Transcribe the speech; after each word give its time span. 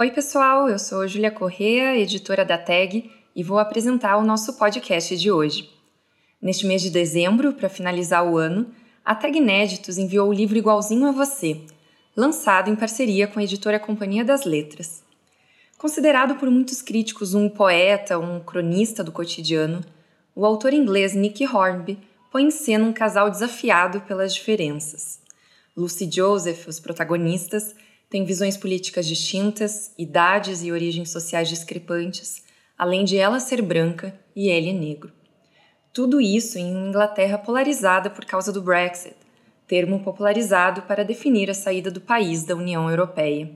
Oi, 0.00 0.12
pessoal, 0.12 0.68
eu 0.68 0.78
sou 0.78 1.08
Júlia 1.08 1.28
Correa, 1.28 1.98
editora 1.98 2.44
da 2.44 2.56
TAG, 2.56 3.10
e 3.34 3.42
vou 3.42 3.58
apresentar 3.58 4.16
o 4.16 4.22
nosso 4.22 4.56
podcast 4.56 5.16
de 5.16 5.28
hoje. 5.28 5.68
Neste 6.40 6.64
mês 6.68 6.82
de 6.82 6.88
dezembro, 6.88 7.52
para 7.52 7.68
finalizar 7.68 8.24
o 8.24 8.36
ano, 8.36 8.70
a 9.04 9.12
Tag 9.12 9.36
Inéditos 9.36 9.98
enviou 9.98 10.28
o 10.28 10.32
livro 10.32 10.56
Igualzinho 10.56 11.04
a 11.08 11.10
Você, 11.10 11.62
lançado 12.16 12.70
em 12.70 12.76
parceria 12.76 13.26
com 13.26 13.40
a 13.40 13.42
editora 13.42 13.80
Companhia 13.80 14.24
das 14.24 14.44
Letras. 14.44 15.02
Considerado 15.76 16.36
por 16.36 16.48
muitos 16.48 16.80
críticos 16.80 17.34
um 17.34 17.48
poeta, 17.48 18.20
um 18.20 18.38
cronista 18.38 19.02
do 19.02 19.10
cotidiano, 19.10 19.84
o 20.32 20.46
autor 20.46 20.72
inglês 20.72 21.12
Nick 21.12 21.44
Hornby 21.44 21.98
põe 22.30 22.44
em 22.44 22.52
cena 22.52 22.84
um 22.84 22.92
casal 22.92 23.28
desafiado 23.28 24.00
pelas 24.02 24.32
diferenças. 24.32 25.20
Lucy 25.76 26.04
e 26.04 26.12
Joseph, 26.12 26.68
os 26.68 26.78
protagonistas, 26.78 27.74
têm 28.10 28.24
visões 28.24 28.56
políticas 28.56 29.06
distintas, 29.06 29.92
idades 29.98 30.62
e 30.62 30.72
origens 30.72 31.10
sociais 31.10 31.48
discrepantes, 31.48 32.42
além 32.76 33.04
de 33.04 33.16
ela 33.16 33.40
ser 33.40 33.60
branca 33.60 34.18
e 34.34 34.48
ele 34.48 34.72
negro. 34.72 35.12
Tudo 35.92 36.20
isso 36.20 36.58
em 36.58 36.74
uma 36.74 36.88
Inglaterra 36.88 37.38
polarizada 37.38 38.08
por 38.08 38.24
causa 38.24 38.52
do 38.52 38.62
Brexit, 38.62 39.16
termo 39.66 40.00
popularizado 40.00 40.82
para 40.82 41.04
definir 41.04 41.50
a 41.50 41.54
saída 41.54 41.90
do 41.90 42.00
país 42.00 42.44
da 42.44 42.54
União 42.54 42.88
Europeia. 42.88 43.50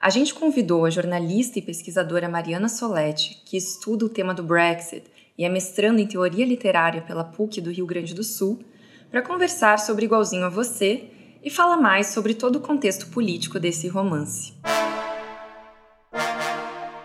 A 0.00 0.08
gente 0.08 0.32
convidou 0.32 0.86
a 0.86 0.90
jornalista 0.90 1.58
e 1.58 1.62
pesquisadora 1.62 2.28
Mariana 2.28 2.68
Soletti, 2.68 3.42
que 3.44 3.56
estuda 3.56 4.06
o 4.06 4.08
tema 4.08 4.32
do 4.32 4.42
Brexit 4.42 5.04
e 5.36 5.44
é 5.44 5.48
mestrando 5.48 6.00
em 6.00 6.06
teoria 6.06 6.46
literária 6.46 7.02
pela 7.02 7.22
PUC 7.22 7.60
do 7.60 7.70
Rio 7.70 7.86
Grande 7.86 8.14
do 8.14 8.24
Sul, 8.24 8.64
para 9.10 9.22
conversar 9.22 9.78
sobre 9.78 10.06
Igualzinho 10.06 10.46
a 10.46 10.48
Você 10.48 11.10
e 11.42 11.50
falar 11.50 11.76
mais 11.76 12.08
sobre 12.08 12.34
todo 12.34 12.56
o 12.56 12.60
contexto 12.60 13.08
político 13.08 13.58
desse 13.58 13.88
romance. 13.88 14.52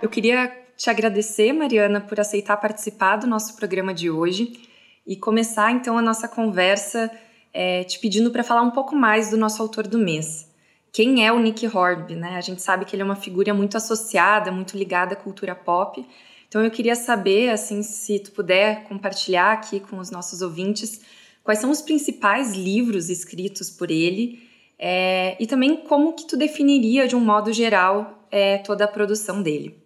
Eu 0.01 0.09
queria 0.09 0.51
te 0.77 0.89
agradecer, 0.89 1.53
Mariana, 1.53 2.01
por 2.01 2.19
aceitar 2.19 2.57
participar 2.57 3.15
do 3.17 3.27
nosso 3.27 3.55
programa 3.55 3.93
de 3.93 4.09
hoje 4.09 4.69
e 5.07 5.15
começar 5.15 5.71
então 5.71 5.97
a 5.97 6.01
nossa 6.01 6.27
conversa 6.27 7.09
é, 7.53 7.83
te 7.85 7.99
pedindo 7.99 8.31
para 8.31 8.43
falar 8.43 8.61
um 8.61 8.71
pouco 8.71 8.95
mais 8.95 9.29
do 9.29 9.37
nosso 9.37 9.61
autor 9.61 9.87
do 9.87 9.97
mês. 9.97 10.53
Quem 10.91 11.25
é 11.25 11.31
o 11.31 11.39
Nick 11.39 11.65
Hornby, 11.67 12.15
né? 12.15 12.35
A 12.35 12.41
gente 12.41 12.61
sabe 12.61 12.85
que 12.85 12.95
ele 12.95 13.01
é 13.01 13.05
uma 13.05 13.15
figura 13.15 13.53
muito 13.53 13.75
associada, 13.77 14.51
muito 14.51 14.77
ligada 14.77 15.13
à 15.13 15.17
cultura 15.17 15.55
pop. 15.55 16.05
Então 16.47 16.63
eu 16.63 16.71
queria 16.71 16.95
saber, 16.95 17.49
assim, 17.49 17.83
se 17.83 18.19
tu 18.19 18.31
puder 18.31 18.83
compartilhar 18.83 19.51
aqui 19.51 19.79
com 19.79 19.97
os 19.97 20.09
nossos 20.09 20.41
ouvintes 20.41 21.01
quais 21.45 21.59
são 21.59 21.69
os 21.69 21.81
principais 21.81 22.53
livros 22.53 23.09
escritos 23.09 23.69
por 23.69 23.91
ele 23.91 24.39
é, 24.77 25.41
e 25.41 25.47
também 25.47 25.77
como 25.77 26.13
que 26.13 26.27
tu 26.27 26.35
definiria 26.35 27.07
de 27.07 27.15
um 27.15 27.23
modo 27.23 27.53
geral 27.53 28.27
é, 28.29 28.57
toda 28.57 28.83
a 28.83 28.87
produção 28.87 29.41
dele. 29.41 29.81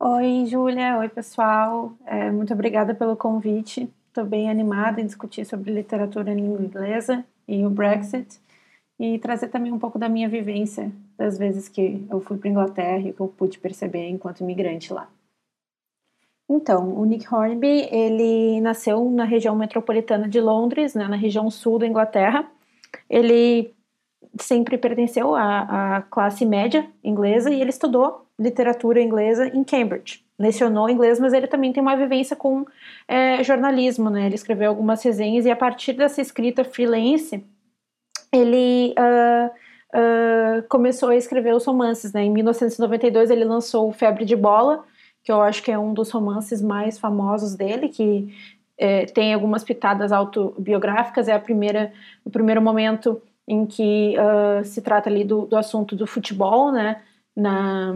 Oi, 0.00 0.46
Júlia. 0.46 0.98
Oi, 0.98 1.08
pessoal. 1.08 1.92
É, 2.04 2.30
muito 2.30 2.52
obrigada 2.52 2.94
pelo 2.94 3.14
convite. 3.14 3.88
Estou 4.08 4.24
bem 4.24 4.50
animada 4.50 5.00
em 5.00 5.06
discutir 5.06 5.44
sobre 5.44 5.70
literatura 5.70 6.32
em 6.32 6.36
língua 6.36 6.60
inglesa 6.60 7.24
e 7.46 7.64
o 7.64 7.70
Brexit 7.70 8.40
e 8.98 9.18
trazer 9.18 9.48
também 9.48 9.70
um 9.70 9.78
pouco 9.78 9.98
da 9.98 10.08
minha 10.08 10.28
vivência 10.28 10.90
das 11.16 11.38
vezes 11.38 11.68
que 11.68 12.04
eu 12.10 12.20
fui 12.20 12.38
para 12.38 12.48
Inglaterra 12.48 13.08
e 13.08 13.12
que 13.12 13.20
eu 13.20 13.28
pude 13.28 13.58
perceber 13.58 14.08
enquanto 14.08 14.40
imigrante 14.40 14.92
lá. 14.92 15.08
Então, 16.54 16.94
o 16.98 17.04
Nick 17.06 17.32
Hornby, 17.32 17.88
ele 17.90 18.60
nasceu 18.60 19.10
na 19.10 19.24
região 19.24 19.56
metropolitana 19.56 20.28
de 20.28 20.38
Londres, 20.38 20.94
né, 20.94 21.08
na 21.08 21.16
região 21.16 21.50
sul 21.50 21.78
da 21.78 21.86
Inglaterra. 21.86 22.46
Ele 23.08 23.74
sempre 24.38 24.76
pertenceu 24.76 25.34
à, 25.34 25.96
à 25.96 26.02
classe 26.02 26.44
média 26.44 26.86
inglesa 27.02 27.50
e 27.50 27.58
ele 27.58 27.70
estudou 27.70 28.26
literatura 28.38 29.00
inglesa 29.00 29.48
em 29.48 29.64
Cambridge. 29.64 30.24
Lecionou 30.38 30.90
inglês, 30.90 31.18
mas 31.18 31.32
ele 31.32 31.46
também 31.46 31.72
tem 31.72 31.82
uma 31.82 31.96
vivência 31.96 32.36
com 32.36 32.66
é, 33.08 33.42
jornalismo, 33.42 34.10
né? 34.10 34.26
Ele 34.26 34.34
escreveu 34.34 34.68
algumas 34.68 35.02
resenhas 35.02 35.46
e 35.46 35.50
a 35.50 35.56
partir 35.56 35.94
dessa 35.94 36.20
escrita 36.20 36.64
freelance, 36.64 37.42
ele 38.30 38.94
uh, 38.98 39.46
uh, 39.46 40.68
começou 40.68 41.10
a 41.10 41.16
escrever 41.16 41.54
os 41.54 41.64
romances, 41.64 42.12
né? 42.12 42.24
Em 42.24 42.30
1992 42.30 43.30
ele 43.30 43.44
lançou 43.44 43.90
Febre 43.92 44.24
de 44.24 44.36
Bola, 44.36 44.84
que 45.22 45.30
eu 45.30 45.40
acho 45.40 45.62
que 45.62 45.70
é 45.70 45.78
um 45.78 45.94
dos 45.94 46.10
romances 46.10 46.60
mais 46.60 46.98
famosos 46.98 47.54
dele, 47.54 47.88
que 47.88 48.34
é, 48.76 49.06
tem 49.06 49.32
algumas 49.32 49.62
pitadas 49.62 50.12
autobiográficas. 50.12 51.28
É 51.28 51.32
a 51.32 51.38
primeira, 51.40 51.92
o 52.24 52.30
primeiro 52.30 52.60
momento 52.60 53.20
em 53.46 53.66
que 53.66 54.14
uh, 54.18 54.64
se 54.64 54.82
trata 54.82 55.08
ali 55.08 55.24
do, 55.24 55.46
do 55.46 55.56
assunto 55.56 55.94
do 55.94 56.06
futebol, 56.06 56.72
né? 56.72 57.02
Na, 57.36 57.94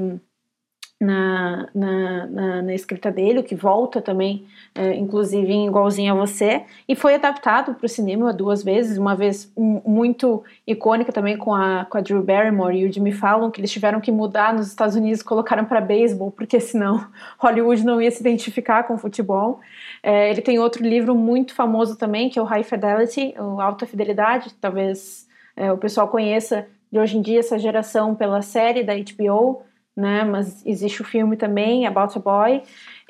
na, 0.99 1.69
na, 1.75 2.27
na, 2.27 2.63
na, 2.63 2.75
escrita 2.75 3.11
dele, 3.11 3.41
o 3.41 3.45
que 3.45 3.55
volta 3.55 4.01
também, 4.01 4.47
é, 4.75 4.95
inclusive 4.95 5.53
em 5.53 5.67
Igualzinho 5.67 6.15
a 6.15 6.17
Você, 6.17 6.63
e 6.89 6.97
foi 6.97 7.15
adaptado 7.15 7.75
para 7.75 7.85
o 7.85 7.89
cinema 7.89 8.33
duas 8.33 8.63
vezes, 8.63 8.97
uma 8.97 9.15
vez 9.15 9.53
muito 9.57 10.43
icônica 10.67 11.13
também 11.13 11.37
com 11.37 11.55
a, 11.55 11.85
com 11.85 11.99
a 11.99 12.01
Drew 12.01 12.23
Barrymore 12.23 12.79
e 12.79 12.89
o 12.89 12.93
Jimmy 12.93 13.13
Fallon, 13.13 13.51
que 13.51 13.61
eles 13.61 13.71
tiveram 13.71 14.01
que 14.01 14.11
mudar 14.11 14.55
nos 14.55 14.69
Estados 14.69 14.97
Unidos, 14.97 15.23
colocaram 15.23 15.67
para 15.67 15.83
beisebol, 15.83 16.31
porque 16.31 16.59
senão 16.59 17.07
Hollywood 17.39 17.85
não 17.85 18.01
ia 18.01 18.11
se 18.11 18.21
identificar 18.21 18.85
com 18.85 18.97
futebol. 18.97 19.61
É, 20.03 20.31
ele 20.31 20.41
tem 20.41 20.59
outro 20.59 20.83
livro 20.83 21.15
muito 21.15 21.55
famoso 21.55 21.97
também, 21.97 22.31
que 22.31 22.39
é 22.39 22.43
o 22.43 22.47
High 22.47 22.65
Fidelity, 22.65 23.35
o 23.39 23.61
Alta 23.61 23.87
Fidelidade, 23.87 24.55
talvez 24.59 25.29
é, 25.55 25.71
o 25.71 25.77
pessoal 25.77 26.09
conheça 26.09 26.67
de 26.91 26.99
hoje 26.99 27.19
em 27.19 27.23
dia 27.23 27.41
essa 27.41 27.59
geração 27.59 28.15
pela 28.15 28.41
série 28.41 28.83
da 28.83 28.95
HBO, 28.95 29.63
né? 29.97 30.25
Mas 30.25 30.65
existe 30.67 31.01
o 31.01 31.05
filme 31.05 31.37
também, 31.37 31.87
About 31.87 32.19
a 32.19 32.21
Boy. 32.21 32.63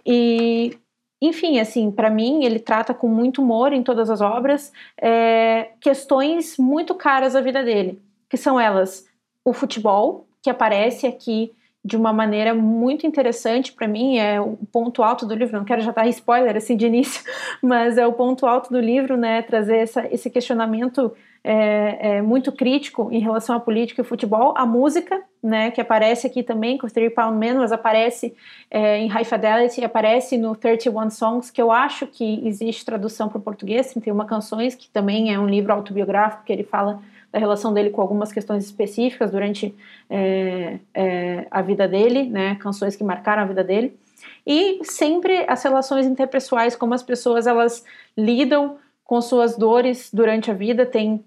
E, 0.05 0.79
enfim, 1.21 1.59
assim, 1.59 1.91
para 1.91 2.09
mim, 2.09 2.45
ele 2.45 2.59
trata 2.59 2.95
com 2.95 3.09
muito 3.09 3.43
humor 3.43 3.73
em 3.73 3.83
todas 3.83 4.09
as 4.09 4.21
obras 4.21 4.73
é, 5.01 5.71
questões 5.81 6.57
muito 6.59 6.95
caras 6.95 7.35
à 7.35 7.41
vida 7.41 7.63
dele, 7.63 8.01
que 8.29 8.37
são 8.37 8.61
elas 8.61 9.07
o 9.45 9.53
futebol, 9.53 10.27
que 10.43 10.51
aparece 10.51 11.07
aqui 11.07 11.53
de 11.87 11.97
uma 11.97 12.13
maneira 12.13 12.53
muito 12.53 13.07
interessante 13.07 13.73
para 13.73 13.87
mim, 13.87 14.19
é 14.19 14.41
o 14.41 14.57
ponto 14.73 15.05
alto 15.05 15.25
do 15.25 15.37
livro, 15.37 15.57
não 15.57 15.65
quero 15.65 15.83
já 15.83 15.93
dar 15.93 16.09
spoiler 16.09 16.57
assim 16.57 16.77
de 16.77 16.85
início, 16.85 17.23
mas 17.63 17.97
é 17.97 18.05
o 18.05 18.13
ponto 18.13 18.45
alto 18.45 18.73
do 18.73 18.81
livro, 18.81 19.17
né, 19.17 19.41
trazer 19.43 19.77
essa, 19.77 20.05
esse 20.13 20.29
questionamento 20.29 21.13
é, 21.49 22.17
é, 22.17 22.23
muito 22.23 22.51
crítico 22.51 23.09
em 23.13 23.21
relação 23.21 23.55
à 23.55 23.61
política 23.61 24.03
e 24.03 24.05
futebol, 24.05 24.53
a 24.57 24.67
música, 24.67 25.23
né, 25.41 25.71
que 25.71 25.81
aparece 25.81 26.27
aqui 26.27 26.43
também 26.43 26.77
com 26.77 26.89
Three 26.89 27.09
Pound 27.09 27.39
Man, 27.39 27.61
mas 27.61 27.71
aparece 27.71 28.35
é, 28.69 28.99
em 28.99 29.07
High 29.07 29.25
Fidelity, 29.25 29.85
aparece 29.85 30.37
no 30.37 30.57
31 30.57 31.09
Songs, 31.09 31.49
que 31.49 31.63
eu 31.63 31.71
acho 31.71 32.09
que 32.09 32.45
existe 32.45 32.85
tradução 32.85 33.29
para 33.29 33.39
o 33.39 33.41
português, 33.41 33.93
31 33.93 34.27
canções, 34.27 34.75
que 34.75 34.89
também 34.89 35.33
é 35.33 35.39
um 35.39 35.47
livro 35.47 35.73
autobiográfico 35.73 36.43
que 36.43 36.53
ele 36.53 36.65
fala 36.65 37.01
da 37.31 37.39
relação 37.39 37.73
dele 37.73 37.91
com 37.91 38.01
algumas 38.01 38.33
questões 38.33 38.65
específicas 38.65 39.31
durante 39.31 39.73
é, 40.11 40.81
é, 40.93 41.47
a 41.49 41.63
vida 41.63 41.87
dele, 41.87 42.25
né, 42.25 42.57
canções 42.57 42.97
que 42.97 43.05
marcaram 43.05 43.43
a 43.43 43.47
vida 43.47 43.63
dele, 43.63 43.97
e 44.45 44.81
sempre 44.83 45.45
as 45.47 45.63
relações 45.63 46.07
interpessoais, 46.07 46.75
como 46.75 46.93
as 46.93 47.05
pessoas 47.05 47.47
elas 47.47 47.85
lidam 48.19 48.79
com 49.05 49.21
suas 49.21 49.57
dores 49.57 50.11
durante 50.13 50.51
a 50.51 50.55
vida, 50.55 50.85
tem 50.85 51.25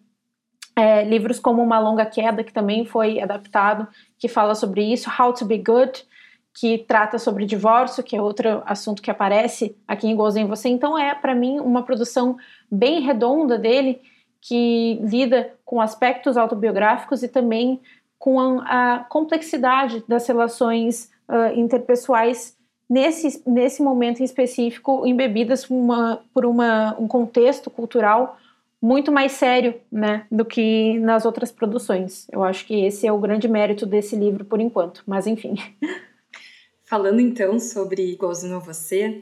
é, 0.79 1.03
livros 1.03 1.39
como 1.39 1.61
Uma 1.61 1.77
Longa 1.77 2.05
Queda, 2.05 2.41
que 2.41 2.53
também 2.53 2.85
foi 2.85 3.19
adaptado, 3.19 3.85
que 4.17 4.29
fala 4.29 4.55
sobre 4.55 4.81
isso, 4.81 5.09
How 5.09 5.33
to 5.33 5.43
Be 5.43 5.57
Good, 5.57 6.05
que 6.53 6.77
trata 6.77 7.19
sobre 7.19 7.45
divórcio, 7.45 8.01
que 8.01 8.15
é 8.15 8.21
outro 8.21 8.63
assunto 8.65 9.01
que 9.01 9.11
aparece 9.11 9.75
aqui 9.85 10.07
em 10.07 10.13
Igualzinho 10.13 10.47
Você. 10.47 10.69
Então 10.69 10.97
é, 10.97 11.13
para 11.13 11.35
mim, 11.35 11.59
uma 11.59 11.83
produção 11.83 12.37
bem 12.71 13.01
redonda 13.01 13.57
dele, 13.57 14.01
que 14.39 14.97
lida 15.03 15.53
com 15.65 15.81
aspectos 15.81 16.37
autobiográficos 16.37 17.23
e 17.23 17.27
também 17.27 17.81
com 18.17 18.39
a, 18.39 18.95
a 18.95 18.99
complexidade 18.99 20.01
das 20.07 20.25
relações 20.27 21.11
uh, 21.27 21.59
interpessoais 21.59 22.55
nesse, 22.89 23.43
nesse 23.45 23.83
momento 23.83 24.21
em 24.21 24.23
específico, 24.23 25.05
embebidas 25.05 25.69
uma, 25.69 26.21
por 26.33 26.45
uma, 26.45 26.95
um 26.97 27.07
contexto 27.07 27.69
cultural 27.69 28.37
muito 28.81 29.11
mais 29.11 29.33
sério, 29.33 29.75
né, 29.91 30.25
do 30.31 30.45
que 30.45 30.97
nas 30.99 31.25
outras 31.25 31.51
produções. 31.51 32.27
Eu 32.31 32.43
acho 32.43 32.65
que 32.65 32.85
esse 32.85 33.05
é 33.05 33.11
o 33.11 33.19
grande 33.19 33.47
mérito 33.47 33.85
desse 33.85 34.15
livro 34.15 34.45
por 34.45 34.59
enquanto, 34.59 35.03
mas 35.05 35.27
enfim. 35.27 35.55
Falando 36.85 37.19
então 37.19 37.59
sobre 37.59 38.13
Igualzinho 38.13 38.59
Você, 38.61 39.21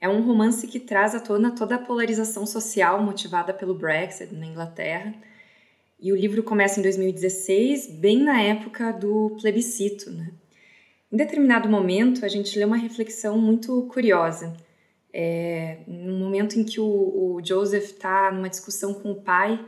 é 0.00 0.08
um 0.08 0.22
romance 0.22 0.66
que 0.66 0.78
traz 0.78 1.14
à 1.14 1.20
tona 1.20 1.50
toda 1.50 1.74
a 1.74 1.78
polarização 1.78 2.46
social 2.46 3.02
motivada 3.02 3.52
pelo 3.52 3.74
Brexit 3.74 4.34
na 4.34 4.46
Inglaterra. 4.46 5.14
E 6.00 6.12
o 6.12 6.16
livro 6.16 6.42
começa 6.42 6.78
em 6.78 6.82
2016, 6.82 7.98
bem 7.98 8.18
na 8.18 8.40
época 8.40 8.92
do 8.92 9.36
plebiscito. 9.40 10.10
Né? 10.10 10.30
Em 11.10 11.16
determinado 11.16 11.68
momento, 11.68 12.24
a 12.24 12.28
gente 12.28 12.58
lê 12.58 12.64
uma 12.64 12.76
reflexão 12.76 13.38
muito 13.38 13.82
curiosa 13.82 14.54
é, 15.16 15.78
no 15.86 16.18
momento 16.18 16.58
em 16.58 16.64
que 16.64 16.80
o, 16.80 16.84
o 16.84 17.40
Joseph 17.42 17.84
está 17.84 18.32
numa 18.32 18.48
discussão 18.48 18.92
com 18.92 19.12
o 19.12 19.22
pai, 19.22 19.64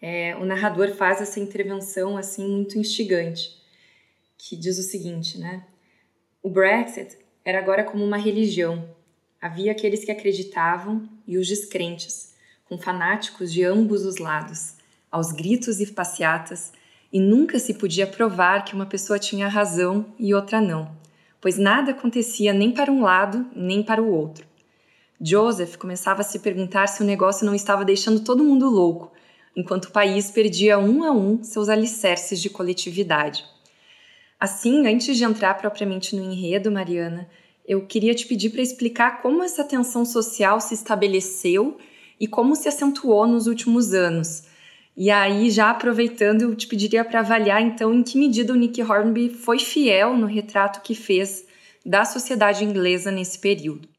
é, 0.00 0.34
o 0.36 0.46
narrador 0.46 0.94
faz 0.94 1.20
essa 1.20 1.38
intervenção 1.38 2.16
assim 2.16 2.48
muito 2.48 2.78
instigante, 2.78 3.62
que 4.38 4.56
diz 4.56 4.78
o 4.78 4.82
seguinte, 4.82 5.36
né? 5.36 5.66
O 6.42 6.48
Brexit 6.48 7.18
era 7.44 7.58
agora 7.58 7.84
como 7.84 8.02
uma 8.02 8.16
religião. 8.16 8.88
Havia 9.38 9.70
aqueles 9.72 10.02
que 10.02 10.10
acreditavam 10.10 11.06
e 11.26 11.36
os 11.36 11.46
descrentes, 11.46 12.34
com 12.64 12.78
fanáticos 12.78 13.52
de 13.52 13.64
ambos 13.64 14.06
os 14.06 14.16
lados, 14.16 14.76
aos 15.10 15.30
gritos 15.30 15.78
e 15.78 15.86
passeatas, 15.92 16.72
e 17.12 17.20
nunca 17.20 17.58
se 17.58 17.74
podia 17.74 18.06
provar 18.06 18.64
que 18.64 18.74
uma 18.74 18.86
pessoa 18.86 19.18
tinha 19.18 19.46
razão 19.46 20.06
e 20.18 20.32
outra 20.32 20.58
não, 20.58 20.90
pois 21.38 21.58
nada 21.58 21.90
acontecia 21.90 22.54
nem 22.54 22.72
para 22.72 22.90
um 22.90 23.02
lado 23.02 23.46
nem 23.54 23.82
para 23.82 24.02
o 24.02 24.10
outro. 24.10 24.55
Joseph 25.20 25.76
começava 25.76 26.20
a 26.20 26.24
se 26.24 26.38
perguntar 26.38 26.86
se 26.86 27.02
o 27.02 27.06
negócio 27.06 27.46
não 27.46 27.54
estava 27.54 27.84
deixando 27.84 28.20
todo 28.20 28.44
mundo 28.44 28.68
louco, 28.68 29.12
enquanto 29.56 29.86
o 29.86 29.90
país 29.90 30.30
perdia 30.30 30.78
um 30.78 31.02
a 31.02 31.10
um 31.10 31.42
seus 31.42 31.68
alicerces 31.68 32.40
de 32.40 32.50
coletividade. 32.50 33.44
Assim, 34.38 34.86
antes 34.86 35.16
de 35.16 35.24
entrar 35.24 35.54
propriamente 35.54 36.14
no 36.14 36.22
enredo, 36.22 36.70
Mariana, 36.70 37.26
eu 37.66 37.86
queria 37.86 38.14
te 38.14 38.26
pedir 38.26 38.50
para 38.50 38.60
explicar 38.60 39.22
como 39.22 39.42
essa 39.42 39.64
tensão 39.64 40.04
social 40.04 40.60
se 40.60 40.74
estabeleceu 40.74 41.78
e 42.20 42.28
como 42.28 42.54
se 42.54 42.68
acentuou 42.68 43.26
nos 43.26 43.46
últimos 43.46 43.94
anos. 43.94 44.44
E 44.94 45.10
aí, 45.10 45.50
já 45.50 45.70
aproveitando, 45.70 46.42
eu 46.42 46.54
te 46.54 46.66
pediria 46.66 47.04
para 47.04 47.20
avaliar 47.20 47.62
então 47.62 47.92
em 47.92 48.02
que 48.02 48.18
medida 48.18 48.52
o 48.52 48.56
Nick 48.56 48.82
Hornby 48.82 49.30
foi 49.30 49.58
fiel 49.58 50.14
no 50.16 50.26
retrato 50.26 50.82
que 50.82 50.94
fez 50.94 51.46
da 51.84 52.04
sociedade 52.04 52.64
inglesa 52.64 53.10
nesse 53.10 53.38
período. 53.38 53.95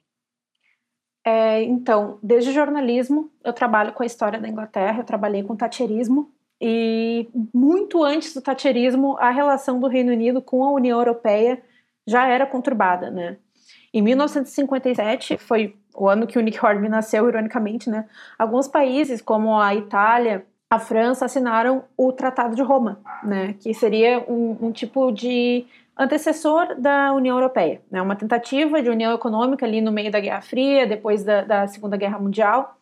É, 1.28 1.62
então, 1.64 2.20
desde 2.24 2.54
jornalismo, 2.54 3.30
eu 3.44 3.52
trabalho 3.52 3.92
com 3.92 4.02
a 4.02 4.06
história 4.06 4.40
da 4.40 4.48
Inglaterra, 4.48 5.00
eu 5.00 5.04
trabalhei 5.04 5.44
com 5.44 5.58
tacherismo, 5.58 6.32
e 6.62 7.28
muito 7.54 8.02
antes 8.02 8.34
do 8.34 8.42
tacherismo, 8.42 9.18
a 9.20 9.30
relação 9.30 9.78
do 9.78 9.88
Reino 9.88 10.14
Unido 10.14 10.42
com 10.42 10.64
a 10.64 10.72
União 10.72 10.98
Europeia 10.98 11.62
já 12.08 12.26
era 12.26 12.46
conturbada, 12.46 13.12
né? 13.12 13.36
Em 13.94 14.02
1957, 14.02 15.38
foi 15.38 15.76
o 15.94 16.08
ano 16.08 16.26
que 16.26 16.40
o 16.40 16.42
Nick 16.42 16.66
Hornby 16.66 16.88
nasceu, 16.88 17.28
ironicamente, 17.28 17.90
né? 17.90 18.06
Alguns 18.40 18.70
países, 18.70 19.22
como 19.22 19.60
a 19.60 19.76
Itália, 19.76 20.46
a 20.70 20.80
França, 20.80 21.26
assinaram 21.26 21.84
o 21.98 22.14
Tratado 22.14 22.56
de 22.56 22.62
Roma, 22.62 23.02
né? 23.22 23.54
Que 23.60 23.74
seria 23.74 24.24
um, 24.30 24.58
um 24.62 24.72
tipo 24.72 25.12
de 25.12 25.66
antecessor 25.98 26.80
da 26.80 27.14
União 27.14 27.38
Europeia, 27.38 27.82
né, 27.90 28.02
uma 28.02 28.16
tentativa 28.16 28.82
de 28.82 28.90
união 28.90 29.14
econômica 29.14 29.66
ali 29.66 29.82
no 29.82 29.92
meio 29.92 30.12
da 30.12 30.20
Guerra 30.20 30.42
Fria, 30.42 30.86
depois 30.86 31.24
da, 31.24 31.44
da 31.44 31.68
Segunda 31.68 31.98
Guerra 31.98 32.20
Mundial. 32.20 32.78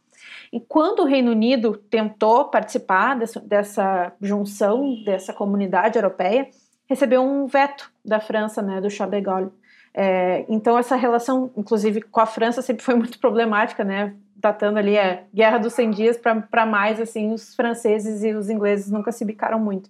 E 0.52 0.60
quando 0.60 1.00
o 1.00 1.06
Reino 1.06 1.32
Unido 1.32 1.78
tentou 1.90 2.46
participar 2.46 3.16
dessa, 3.16 3.40
dessa 3.40 4.14
junção, 4.22 5.04
dessa 5.04 5.34
comunidade 5.34 5.98
europeia, 5.98 6.48
recebeu 6.88 7.22
um 7.22 7.48
veto 7.48 7.92
da 8.04 8.20
França, 8.20 8.62
né, 8.62 8.80
do 8.80 8.90
Charles 8.90 9.18
de 9.18 9.22
Gaulle. 9.22 9.52
É, 9.94 10.46
então 10.50 10.78
essa 10.78 10.96
relação, 10.96 11.52
inclusive 11.56 12.02
com 12.02 12.20
a 12.20 12.26
França, 12.26 12.62
sempre 12.62 12.84
foi 12.84 12.96
muito 12.96 13.18
problemática, 13.20 13.84
né, 13.84 14.14
datando 14.36 14.78
ali 14.78 14.98
a 15.00 15.24
Guerra 15.34 15.58
dos 15.58 15.74
100 15.74 15.92
Dias 15.92 16.18
para 16.18 16.66
mais, 16.66 17.00
assim, 17.00 17.34
os 17.34 17.56
franceses 17.56 18.24
e 18.24 18.34
os 18.34 18.50
ingleses 18.50 18.92
nunca 18.92 19.12
se 19.12 19.24
bicaram 19.24 19.60
muito. 19.60 19.90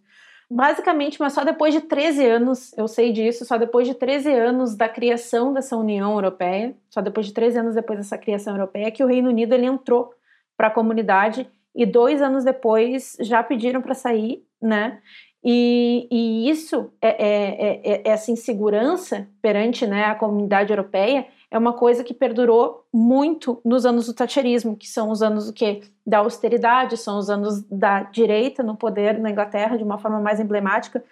Basicamente, 0.49 1.19
mas 1.19 1.33
só 1.33 1.43
depois 1.43 1.73
de 1.73 1.81
13 1.81 2.25
anos, 2.25 2.77
eu 2.77 2.87
sei 2.87 3.11
disso, 3.11 3.43
só 3.45 3.57
depois 3.57 3.87
de 3.87 3.95
13 3.95 4.31
anos 4.31 4.75
da 4.75 4.87
criação 4.87 5.51
dessa 5.51 5.75
União 5.75 6.13
Europeia, 6.13 6.75
só 6.89 7.01
depois 7.01 7.25
de 7.25 7.33
13 7.33 7.59
anos 7.59 7.75
depois 7.75 7.97
dessa 7.97 8.17
criação 8.17 8.53
europeia, 8.53 8.91
que 8.91 9.03
o 9.03 9.07
Reino 9.07 9.29
Unido 9.29 9.53
ele 9.53 9.65
entrou 9.65 10.13
para 10.55 10.67
a 10.67 10.71
comunidade 10.71 11.49
e 11.75 11.85
dois 11.85 12.21
anos 12.21 12.43
depois 12.43 13.17
já 13.19 13.41
pediram 13.43 13.81
para 13.81 13.95
sair, 13.95 14.45
né? 14.61 15.01
E, 15.43 16.07
e 16.09 16.49
isso, 16.49 16.91
é, 16.99 17.09
é, 17.09 17.67
é, 17.67 17.91
é, 17.93 18.09
essa 18.09 18.31
insegurança 18.31 19.27
perante 19.41 19.85
né, 19.85 20.05
a 20.05 20.15
comunidade 20.15 20.71
europeia, 20.71 21.27
é 21.49 21.57
uma 21.57 21.73
coisa 21.73 22.03
que 22.03 22.13
perdurou 22.13 22.85
muito 22.93 23.61
nos 23.63 23.85
anos 23.85 24.07
do 24.07 24.13
tacherismo, 24.13 24.75
que 24.75 24.87
são 24.87 25.09
os 25.09 25.21
anos 25.21 25.47
do 25.47 25.53
que 25.53 25.81
da 26.05 26.19
austeridade, 26.19 26.97
são 26.97 27.17
os 27.17 27.29
anos 27.29 27.61
da 27.63 28.03
direita 28.03 28.63
no 28.63 28.75
poder 28.75 29.19
na 29.19 29.31
Inglaterra 29.31 29.77
de 29.77 29.83
uma 29.83 29.97
forma 29.97 30.19
mais 30.19 30.39
emblemática, 30.39 31.03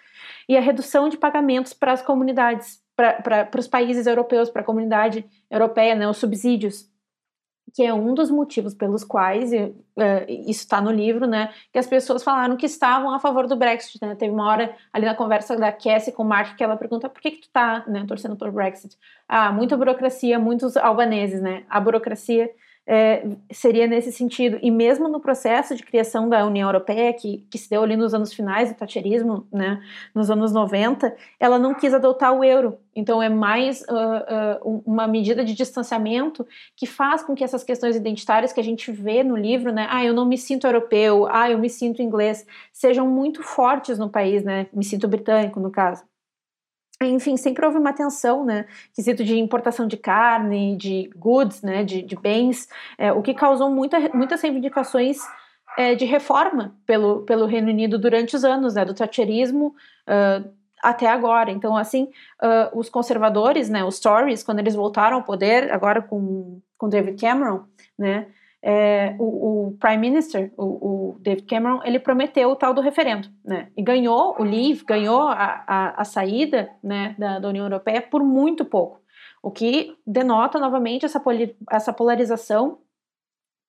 e 0.48 0.56
a 0.56 0.60
redução 0.60 1.08
de 1.08 1.16
pagamentos 1.16 1.72
para 1.72 1.92
as 1.92 2.02
comunidades, 2.02 2.82
para 2.94 3.58
os 3.58 3.66
países 3.66 4.06
europeus, 4.06 4.50
para 4.50 4.62
a 4.62 4.64
comunidade 4.64 5.24
europeia, 5.50 5.94
né, 5.94 6.08
os 6.08 6.18
subsídios 6.18 6.88
que 7.74 7.82
é 7.82 7.92
um 7.92 8.14
dos 8.14 8.30
motivos 8.30 8.72
pelos 8.72 9.02
quais, 9.02 9.52
uh, 9.52 9.74
isso 10.28 10.60
está 10.60 10.80
no 10.80 10.92
livro, 10.92 11.26
né, 11.26 11.52
que 11.72 11.78
as 11.78 11.86
pessoas 11.88 12.22
falaram 12.22 12.56
que 12.56 12.66
estavam 12.66 13.12
a 13.12 13.18
favor 13.18 13.48
do 13.48 13.56
Brexit, 13.56 13.98
né, 14.00 14.14
teve 14.14 14.32
uma 14.32 14.46
hora 14.46 14.76
ali 14.92 15.04
na 15.04 15.14
conversa 15.14 15.56
da 15.56 15.72
Cassie 15.72 16.12
com 16.12 16.22
o 16.22 16.26
Mark 16.26 16.56
que 16.56 16.62
ela 16.62 16.76
pergunta 16.76 17.08
por 17.08 17.20
que 17.20 17.32
que 17.32 17.40
tu 17.42 17.48
tá, 17.52 17.84
né, 17.88 18.04
torcendo 18.06 18.36
pelo 18.36 18.52
Brexit? 18.52 18.96
Ah, 19.28 19.50
muita 19.50 19.76
burocracia, 19.76 20.38
muitos 20.38 20.76
albaneses, 20.76 21.42
né, 21.42 21.64
a 21.68 21.80
burocracia 21.80 22.48
é, 22.86 23.26
seria 23.50 23.86
nesse 23.86 24.12
sentido. 24.12 24.58
E 24.62 24.70
mesmo 24.70 25.08
no 25.08 25.20
processo 25.20 25.74
de 25.74 25.82
criação 25.82 26.28
da 26.28 26.44
União 26.46 26.68
Europeia, 26.68 27.12
que, 27.12 27.46
que 27.50 27.58
se 27.58 27.68
deu 27.70 27.82
ali 27.82 27.96
nos 27.96 28.12
anos 28.12 28.32
finais 28.32 28.70
do 28.70 28.76
tacherismo, 28.76 29.46
né, 29.52 29.82
nos 30.14 30.30
anos 30.30 30.52
90, 30.52 31.14
ela 31.40 31.58
não 31.58 31.74
quis 31.74 31.94
adotar 31.94 32.32
o 32.32 32.44
euro. 32.44 32.78
Então 32.94 33.22
é 33.22 33.28
mais 33.28 33.82
uh, 33.82 34.66
uh, 34.66 34.82
uma 34.86 35.08
medida 35.08 35.44
de 35.44 35.54
distanciamento 35.54 36.46
que 36.76 36.86
faz 36.86 37.22
com 37.22 37.34
que 37.34 37.42
essas 37.42 37.64
questões 37.64 37.96
identitárias 37.96 38.52
que 38.52 38.60
a 38.60 38.64
gente 38.64 38.92
vê 38.92 39.24
no 39.24 39.36
livro, 39.36 39.72
né, 39.72 39.86
ah, 39.90 40.04
eu 40.04 40.14
não 40.14 40.26
me 40.26 40.38
sinto 40.38 40.66
europeu, 40.66 41.26
ah, 41.30 41.50
eu 41.50 41.58
me 41.58 41.70
sinto 41.70 42.02
inglês, 42.02 42.46
sejam 42.72 43.08
muito 43.08 43.42
fortes 43.42 43.98
no 43.98 44.08
país, 44.08 44.44
né, 44.44 44.66
me 44.72 44.84
sinto 44.84 45.08
britânico 45.08 45.58
no 45.58 45.70
caso 45.70 46.04
enfim, 47.08 47.36
sempre 47.36 47.64
houve 47.64 47.78
uma 47.78 47.92
tensão, 47.92 48.44
né, 48.44 48.66
quesito 48.94 49.24
de 49.24 49.38
importação 49.38 49.86
de 49.86 49.96
carne, 49.96 50.76
de 50.76 51.10
goods, 51.16 51.62
né, 51.62 51.84
de, 51.84 52.02
de 52.02 52.16
bens, 52.16 52.68
é, 52.98 53.12
o 53.12 53.22
que 53.22 53.34
causou 53.34 53.70
muita, 53.70 53.98
muitas 54.14 54.40
reivindicações 54.40 55.18
é, 55.76 55.94
de 55.94 56.04
reforma 56.04 56.76
pelo, 56.86 57.22
pelo 57.22 57.46
Reino 57.46 57.68
Unido 57.68 57.98
durante 57.98 58.36
os 58.36 58.44
anos, 58.44 58.74
né, 58.74 58.84
do 58.84 58.94
thatcherismo 58.94 59.74
uh, 60.08 60.48
até 60.82 61.08
agora. 61.08 61.50
Então, 61.50 61.76
assim, 61.76 62.04
uh, 62.42 62.78
os 62.78 62.88
conservadores, 62.88 63.68
né, 63.68 63.82
os 63.84 63.98
Tories, 63.98 64.42
quando 64.42 64.60
eles 64.60 64.74
voltaram 64.74 65.16
ao 65.16 65.22
poder, 65.22 65.72
agora 65.72 66.00
com, 66.00 66.60
com 66.78 66.88
David 66.88 67.20
Cameron, 67.20 67.64
né, 67.98 68.26
é, 68.66 69.14
o, 69.18 69.66
o, 69.66 69.76
Prime 69.78 69.98
Minister, 69.98 70.50
o, 70.56 70.64
o, 70.64 71.18
David 71.20 71.44
Cameron, 71.44 71.82
ele 71.84 71.98
prometeu 71.98 72.48
o 72.50 72.56
tal 72.56 72.72
do 72.72 72.80
referendo, 72.80 73.28
né? 73.44 73.68
E 73.76 73.82
ganhou 73.82 74.34
o 74.38 74.42
Leave, 74.42 74.82
ganhou 74.86 75.28
a, 75.28 75.62
a, 75.66 76.00
a 76.00 76.04
saída 76.04 76.70
né, 76.82 77.14
da, 77.18 77.38
da, 77.38 77.48
União 77.48 77.66
Europeia 77.66 78.00
por 78.00 78.24
muito 78.24 78.64
pouco. 78.64 79.02
O 79.42 79.50
que 79.50 79.94
denota 80.06 80.58
novamente 80.58 81.04
essa, 81.04 81.20
poli, 81.20 81.54
essa 81.70 81.92
polarização 81.92 82.78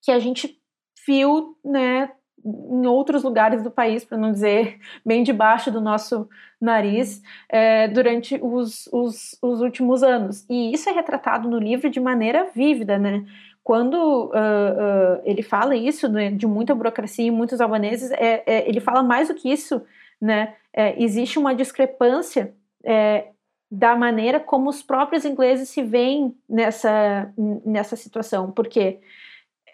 que 0.02 0.12
a 0.14 0.20
gente 0.20 0.58
viu 1.06 1.58
né, 1.66 2.10
em 2.46 2.88
outros 2.88 3.22
lugares 3.22 3.62
do 3.62 3.72
país, 3.72 4.06
para 4.06 4.18
não 4.18 4.32
dizer 4.32 4.80
bem 5.06 5.24
debaixo 5.24 5.70
do 5.70 5.82
nosso 5.82 6.30
nariz, 6.62 7.22
é, 7.50 7.90
durante 7.90 8.40
os, 8.42 8.88
os, 8.94 9.38
os 9.42 9.60
últimos 9.60 10.04
anos. 10.04 10.46
E 10.50 10.72
isso 10.72 10.90
é 10.90 10.94
retratado 10.94 11.50
no 11.50 11.60
livro 11.60 11.90
de 11.90 12.00
maneira 12.00 12.50
vívida, 12.56 12.98
né? 12.98 13.26
Quando 13.66 13.96
uh, 13.96 14.28
uh, 14.28 15.22
ele 15.24 15.42
fala 15.42 15.76
isso, 15.76 16.08
né, 16.08 16.30
de 16.30 16.46
muita 16.46 16.76
burocracia 16.76 17.26
e 17.26 17.32
muitos 17.32 17.60
albaneses, 17.60 18.12
é, 18.12 18.44
é, 18.46 18.70
ele 18.70 18.80
fala 18.80 19.02
mais 19.02 19.28
do 19.28 19.34
que 19.34 19.52
isso, 19.52 19.82
né? 20.22 20.56
É, 20.72 21.02
existe 21.02 21.40
uma 21.40 21.56
discrepância 21.56 22.54
é, 22.84 23.30
da 23.72 23.96
maneira 23.96 24.40
como 24.40 24.70
os 24.70 24.84
próprios 24.84 25.26
ingleses 25.26 25.70
se 25.70 25.82
veem 25.82 26.38
nessa, 26.48 27.34
nessa 27.66 27.96
situação, 27.96 28.52
porque 28.52 29.00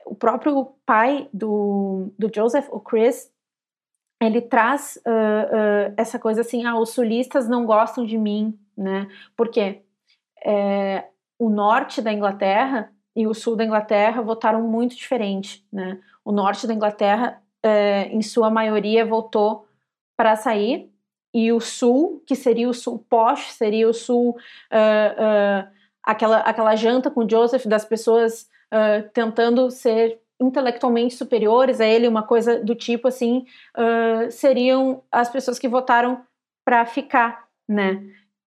o 0.05 0.15
próprio 0.15 0.71
pai 0.85 1.27
do, 1.33 2.13
do 2.17 2.31
Joseph, 2.33 2.69
o 2.71 2.79
Chris, 2.79 3.29
ele 4.21 4.39
traz 4.39 4.97
uh, 5.05 5.93
essa 5.97 6.17
coisa 6.17 6.41
assim, 6.41 6.63
ah, 6.65 6.79
os 6.79 6.91
sulistas 6.91 7.49
não 7.49 7.65
gostam 7.65 8.05
de 8.05 8.17
mim, 8.17 8.57
né? 8.77 9.09
Porque 9.35 9.81
é, 10.45 11.05
o 11.37 11.49
norte 11.49 12.01
da 12.01 12.13
Inglaterra 12.13 12.89
e 13.15 13.27
o 13.27 13.33
sul 13.33 13.55
da 13.55 13.65
Inglaterra 13.65 14.21
votaram 14.21 14.61
muito 14.61 14.95
diferente, 14.95 15.65
né? 15.71 15.99
o 16.23 16.31
norte 16.31 16.67
da 16.67 16.73
Inglaterra, 16.73 17.41
é, 17.63 18.07
em 18.07 18.21
sua 18.21 18.49
maioria, 18.49 19.05
votou 19.05 19.67
para 20.15 20.35
sair, 20.35 20.91
e 21.33 21.51
o 21.51 21.59
sul, 21.59 22.21
que 22.25 22.35
seria 22.35 22.69
o 22.69 22.73
sul 22.73 23.05
posh, 23.09 23.53
seria 23.53 23.87
o 23.87 23.93
sul, 23.93 24.31
uh, 24.31 24.35
uh, 24.35 25.67
aquela, 26.03 26.39
aquela 26.39 26.75
janta 26.75 27.09
com 27.09 27.27
Joseph 27.27 27.65
das 27.65 27.85
pessoas 27.85 28.49
uh, 28.73 29.09
tentando 29.13 29.71
ser 29.71 30.19
intelectualmente 30.39 31.15
superiores 31.15 31.79
a 31.79 31.85
ele, 31.85 32.07
uma 32.07 32.23
coisa 32.23 32.63
do 32.63 32.73
tipo 32.73 33.07
assim, 33.07 33.45
seriam 34.31 35.03
as 35.11 35.29
pessoas 35.29 35.59
que 35.59 35.67
votaram 35.67 36.23
para 36.65 36.83
ficar, 36.83 37.47
né? 37.69 38.03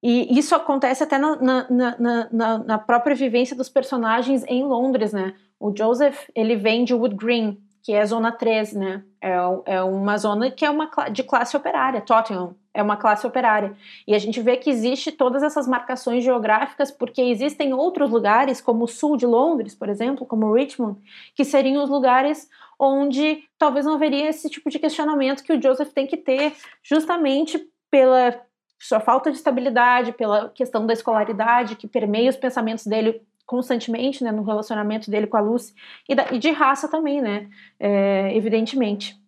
E 0.06 0.38
isso 0.38 0.54
acontece 0.54 1.02
até 1.02 1.16
na, 1.16 1.34
na, 1.36 2.28
na, 2.30 2.58
na, 2.58 2.78
própria 2.78 3.16
vivência 3.16 3.56
dos 3.56 3.70
personagens 3.70 4.44
em 4.46 4.62
Londres, 4.62 5.14
né? 5.14 5.34
O 5.58 5.74
Joseph, 5.74 6.28
ele 6.34 6.56
vem 6.56 6.84
de 6.84 6.92
Wood 6.92 7.14
Green, 7.16 7.58
que 7.82 7.90
é 7.94 8.04
zona 8.04 8.30
3, 8.30 8.74
né? 8.74 9.02
É, 9.18 9.36
é 9.64 9.82
uma 9.82 10.18
zona 10.18 10.50
que 10.50 10.62
é 10.62 10.68
uma 10.68 10.90
de 11.10 11.22
classe 11.22 11.56
operária, 11.56 12.02
Tottenham 12.02 12.54
é 12.74 12.82
uma 12.82 12.98
classe 12.98 13.26
operária. 13.26 13.74
E 14.06 14.14
a 14.14 14.18
gente 14.18 14.42
vê 14.42 14.56
que 14.56 14.68
existe 14.68 15.12
todas 15.12 15.42
essas 15.42 15.66
marcações 15.66 16.22
geográficas 16.22 16.90
porque 16.90 17.22
existem 17.22 17.72
outros 17.72 18.10
lugares, 18.10 18.60
como 18.60 18.84
o 18.84 18.88
sul 18.88 19.16
de 19.16 19.24
Londres, 19.24 19.74
por 19.74 19.88
exemplo, 19.88 20.26
como 20.26 20.52
Richmond, 20.52 21.00
que 21.34 21.44
seriam 21.44 21.82
os 21.82 21.88
lugares 21.88 22.46
onde 22.78 23.44
talvez 23.56 23.86
não 23.86 23.94
haveria 23.94 24.28
esse 24.28 24.50
tipo 24.50 24.68
de 24.68 24.80
questionamento 24.80 25.44
que 25.44 25.52
o 25.52 25.62
Joseph 25.62 25.92
tem 25.92 26.06
que 26.06 26.16
ter, 26.16 26.52
justamente 26.82 27.64
pela 27.88 28.38
sua 28.84 29.00
falta 29.00 29.30
de 29.30 29.38
estabilidade, 29.38 30.12
pela 30.12 30.50
questão 30.50 30.86
da 30.86 30.92
escolaridade 30.92 31.74
que 31.74 31.86
permeia 31.86 32.28
os 32.28 32.36
pensamentos 32.36 32.86
dele 32.86 33.22
constantemente, 33.46 34.22
né, 34.22 34.30
no 34.30 34.42
relacionamento 34.42 35.10
dele 35.10 35.26
com 35.26 35.38
a 35.38 35.40
Lucy, 35.40 35.74
e, 36.06 36.14
da, 36.14 36.26
e 36.32 36.38
de 36.38 36.50
raça 36.50 36.86
também, 36.86 37.22
né, 37.22 37.48
é, 37.80 38.36
evidentemente. 38.36 39.18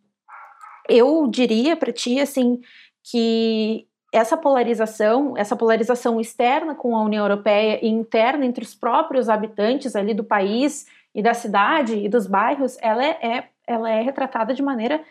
Eu 0.86 1.26
diria 1.26 1.74
para 1.74 1.90
ti, 1.90 2.20
assim, 2.20 2.60
que 3.02 3.86
essa 4.12 4.36
polarização, 4.36 5.34
essa 5.38 5.56
polarização 5.56 6.20
externa 6.20 6.74
com 6.74 6.94
a 6.94 7.02
União 7.02 7.24
Europeia 7.24 7.78
e 7.82 7.88
interna 7.88 8.44
entre 8.44 8.62
os 8.62 8.74
próprios 8.74 9.28
habitantes 9.28 9.96
ali 9.96 10.12
do 10.12 10.24
país 10.24 10.86
e 11.14 11.22
da 11.22 11.32
cidade 11.32 11.96
e 11.96 12.08
dos 12.10 12.26
bairros, 12.26 12.76
ela 12.82 13.02
é, 13.02 13.18
é 13.22 13.44
ela 13.66 13.90
é 13.90 14.00
retratada 14.00 14.54
de 14.54 14.62
maneira 14.62 15.02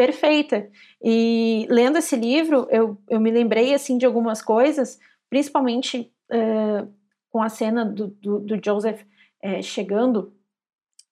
perfeita. 0.00 0.66
E 1.04 1.66
lendo 1.68 1.98
esse 1.98 2.16
livro, 2.16 2.66
eu, 2.70 2.96
eu 3.06 3.20
me 3.20 3.30
lembrei, 3.30 3.74
assim, 3.74 3.98
de 3.98 4.06
algumas 4.06 4.40
coisas, 4.40 4.98
principalmente 5.28 6.10
uh, 6.32 6.90
com 7.28 7.42
a 7.42 7.50
cena 7.50 7.84
do, 7.84 8.06
do, 8.06 8.38
do 8.40 8.58
Joseph 8.64 9.02
é, 9.42 9.60
chegando 9.60 10.32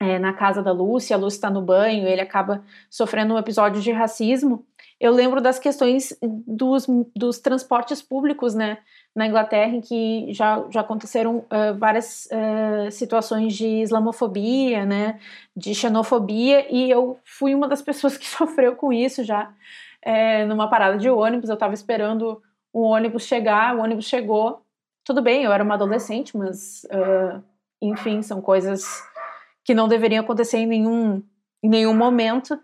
é, 0.01 0.19
na 0.19 0.33
casa 0.33 0.63
da 0.63 0.73
Lucy, 0.73 1.13
a 1.13 1.19
Lucy 1.19 1.37
está 1.37 1.51
no 1.51 1.61
banho, 1.61 2.09
ele 2.09 2.23
acaba 2.23 2.65
sofrendo 2.89 3.35
um 3.35 3.39
episódio 3.39 3.83
de 3.83 3.93
racismo. 3.93 4.65
Eu 4.99 5.13
lembro 5.13 5.43
das 5.43 5.59
questões 5.59 6.17
dos, 6.23 6.87
dos 7.15 7.41
transportes 7.41 8.01
públicos, 8.01 8.55
né, 8.55 8.79
na 9.19 9.27
Inglaterra, 9.27 9.75
em 9.75 9.81
que 9.81 10.33
já, 10.33 10.65
já 10.71 10.81
aconteceram 10.81 11.39
uh, 11.39 11.77
várias 11.77 12.27
uh, 12.27 12.89
situações 12.93 13.53
de 13.53 13.67
islamofobia, 13.67 14.87
né, 14.87 15.19
de 15.57 15.75
xenofobia, 15.75 16.73
e 16.73 16.89
eu 16.89 17.19
fui 17.25 17.53
uma 17.53 17.67
das 17.67 17.83
pessoas 17.83 18.17
que 18.17 18.27
sofreu 18.27 18.77
com 18.77 18.93
isso 18.93 19.25
já, 19.25 19.53
é, 20.01 20.45
numa 20.45 20.71
parada 20.71 20.97
de 20.97 21.11
ônibus, 21.11 21.49
eu 21.49 21.55
estava 21.55 21.75
esperando 21.75 22.41
o 22.73 22.83
ônibus 22.83 23.25
chegar, 23.25 23.75
o 23.75 23.81
ônibus 23.81 24.05
chegou, 24.07 24.63
tudo 25.05 25.21
bem, 25.21 25.43
eu 25.43 25.53
era 25.53 25.65
uma 25.65 25.75
adolescente, 25.75 26.37
mas 26.37 26.85
uh, 26.85 27.43
enfim, 27.83 28.23
são 28.23 28.41
coisas 28.41 28.85
que 29.65 29.75
não 29.75 29.89
deveriam 29.89 30.23
acontecer 30.23 30.59
em 30.59 30.67
nenhum, 30.67 31.25
em 31.61 31.69
nenhum 31.69 31.95
momento. 31.95 32.57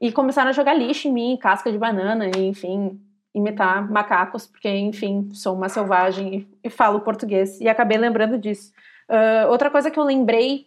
E 0.00 0.12
começaram 0.12 0.50
a 0.50 0.52
jogar 0.52 0.74
lixo 0.74 1.08
em 1.08 1.12
mim, 1.12 1.38
casca 1.40 1.72
de 1.72 1.78
banana, 1.78 2.30
enfim, 2.36 3.00
imitar 3.36 3.90
macacos, 3.90 4.46
porque, 4.46 4.68
enfim, 4.68 5.28
sou 5.32 5.54
uma 5.54 5.68
selvagem 5.68 6.34
e, 6.62 6.68
e 6.68 6.70
falo 6.70 7.00
português. 7.00 7.60
E 7.60 7.68
acabei 7.68 7.98
lembrando 7.98 8.38
disso. 8.38 8.72
Uh, 9.08 9.50
outra 9.50 9.70
coisa 9.70 9.90
que 9.90 9.98
eu 9.98 10.04
lembrei 10.04 10.66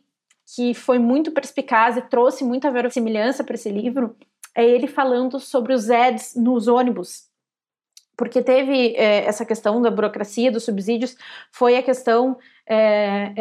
que 0.56 0.74
foi 0.74 1.00
muito 1.00 1.32
perspicaz 1.32 1.98
e 1.98 2.02
trouxe 2.02 2.44
muita 2.44 2.72
verossimilhança 2.72 3.44
para 3.44 3.56
esse 3.56 3.70
livro 3.70 4.16
é 4.56 4.66
ele 4.66 4.88
falando 4.88 5.40
sobre 5.40 5.74
os 5.74 5.90
ads 5.90 6.36
nos 6.36 6.68
ônibus 6.68 7.30
porque 8.20 8.42
teve 8.44 8.96
é, 8.98 9.24
essa 9.24 9.46
questão 9.46 9.82
da 9.82 9.90
burocracia, 9.90 10.52
dos 10.52 10.66
subsídios, 10.66 11.16
foi 11.54 11.78
a 11.78 11.82
questão 11.82 12.38
é, 12.68 13.32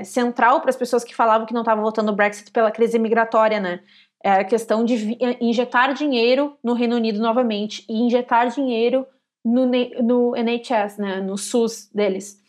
é, 0.00 0.04
central 0.04 0.60
para 0.60 0.68
as 0.68 0.76
pessoas 0.76 1.02
que 1.02 1.14
falavam 1.14 1.46
que 1.46 1.54
não 1.54 1.62
estavam 1.62 1.82
votando 1.82 2.12
o 2.12 2.14
Brexit 2.14 2.50
pela 2.50 2.70
crise 2.70 2.98
migratória, 2.98 3.58
né? 3.58 3.80
É 4.26 4.40
a 4.40 4.44
questão 4.44 4.84
de 4.84 5.16
injetar 5.40 5.94
dinheiro 5.94 6.58
no 6.60 6.72
Reino 6.72 6.96
Unido 6.96 7.20
novamente 7.20 7.84
e 7.88 7.94
injetar 7.94 8.48
dinheiro 8.48 9.06
no, 9.44 9.66
no 10.02 10.34
NHS, 10.34 10.98
né, 10.98 11.20
no 11.20 11.38
SUS 11.38 11.88
deles. 11.94 12.42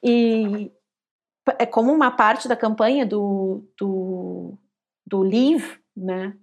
E 0.00 0.70
é 1.58 1.66
como 1.66 1.92
uma 1.92 2.12
parte 2.12 2.46
da 2.46 2.54
campanha 2.54 3.04
do, 3.04 3.64
do, 3.76 4.56
do 5.04 5.22
Leave, 5.22 5.76
né, 5.96 6.36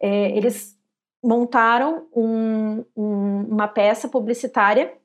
é, 0.00 0.36
eles 0.36 0.76
montaram 1.22 2.08
um, 2.12 2.84
um, 2.96 3.42
uma 3.42 3.68
peça 3.68 4.08
publicitária 4.08 4.98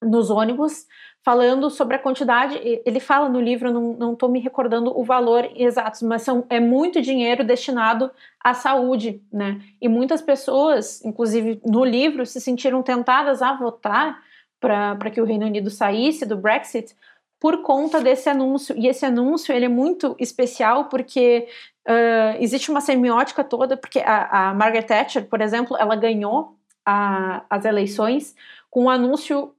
nos 0.00 0.30
ônibus 0.30 0.86
falando 1.24 1.70
sobre 1.70 1.96
a 1.96 1.98
quantidade. 1.98 2.60
Ele 2.84 3.00
fala 3.00 3.28
no 3.30 3.40
livro, 3.40 3.72
não 3.72 4.12
estou 4.12 4.28
me 4.28 4.38
recordando 4.38 4.96
o 4.96 5.02
valor 5.02 5.50
exato, 5.56 6.04
mas 6.04 6.22
são, 6.22 6.44
é 6.50 6.60
muito 6.60 7.00
dinheiro 7.00 7.42
destinado 7.42 8.10
à 8.38 8.52
saúde, 8.52 9.22
né? 9.32 9.60
E 9.80 9.88
muitas 9.88 10.20
pessoas, 10.20 11.02
inclusive 11.02 11.60
no 11.64 11.82
livro, 11.82 12.26
se 12.26 12.40
sentiram 12.40 12.82
tentadas 12.82 13.40
a 13.40 13.54
votar 13.54 14.22
para 14.60 15.10
que 15.10 15.20
o 15.20 15.24
Reino 15.24 15.46
Unido 15.46 15.70
saísse 15.70 16.26
do 16.26 16.36
Brexit 16.36 16.94
por 17.40 17.62
conta 17.62 18.00
desse 18.00 18.28
anúncio. 18.28 18.76
E 18.76 18.86
esse 18.86 19.06
anúncio 19.06 19.54
ele 19.54 19.64
é 19.64 19.68
muito 19.68 20.14
especial 20.18 20.86
porque 20.86 21.48
uh, 21.88 22.36
existe 22.38 22.70
uma 22.70 22.82
semiótica 22.82 23.42
toda, 23.42 23.76
porque 23.76 24.00
a, 24.00 24.50
a, 24.50 24.54
Margaret 24.54 24.82
Thatcher, 24.82 25.26
por 25.26 25.40
exemplo, 25.40 25.76
ela 25.78 25.96
ganhou 25.96 26.56
a, 26.84 27.44
as 27.48 27.64
eleições 27.64 28.34
com 28.70 28.84
um 28.84 28.90
anúncio 28.90 29.54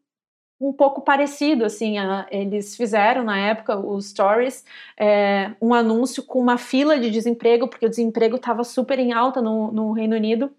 um 0.59 0.71
pouco 0.71 1.01
parecido, 1.01 1.65
assim, 1.65 1.97
a, 1.97 2.25
eles 2.31 2.75
fizeram 2.75 3.23
na 3.23 3.37
época, 3.37 3.77
os 3.77 4.09
stories, 4.09 4.63
é, 4.97 5.51
um 5.61 5.73
anúncio 5.73 6.23
com 6.23 6.39
uma 6.39 6.57
fila 6.57 6.97
de 6.99 7.11
desemprego, 7.11 7.67
porque 7.67 7.85
o 7.85 7.89
desemprego 7.89 8.37
estava 8.37 8.63
super 8.63 8.97
em 8.97 9.11
alta 9.11 9.41
no, 9.41 9.71
no 9.71 9.91
Reino 9.91 10.15
Unido, 10.15 10.51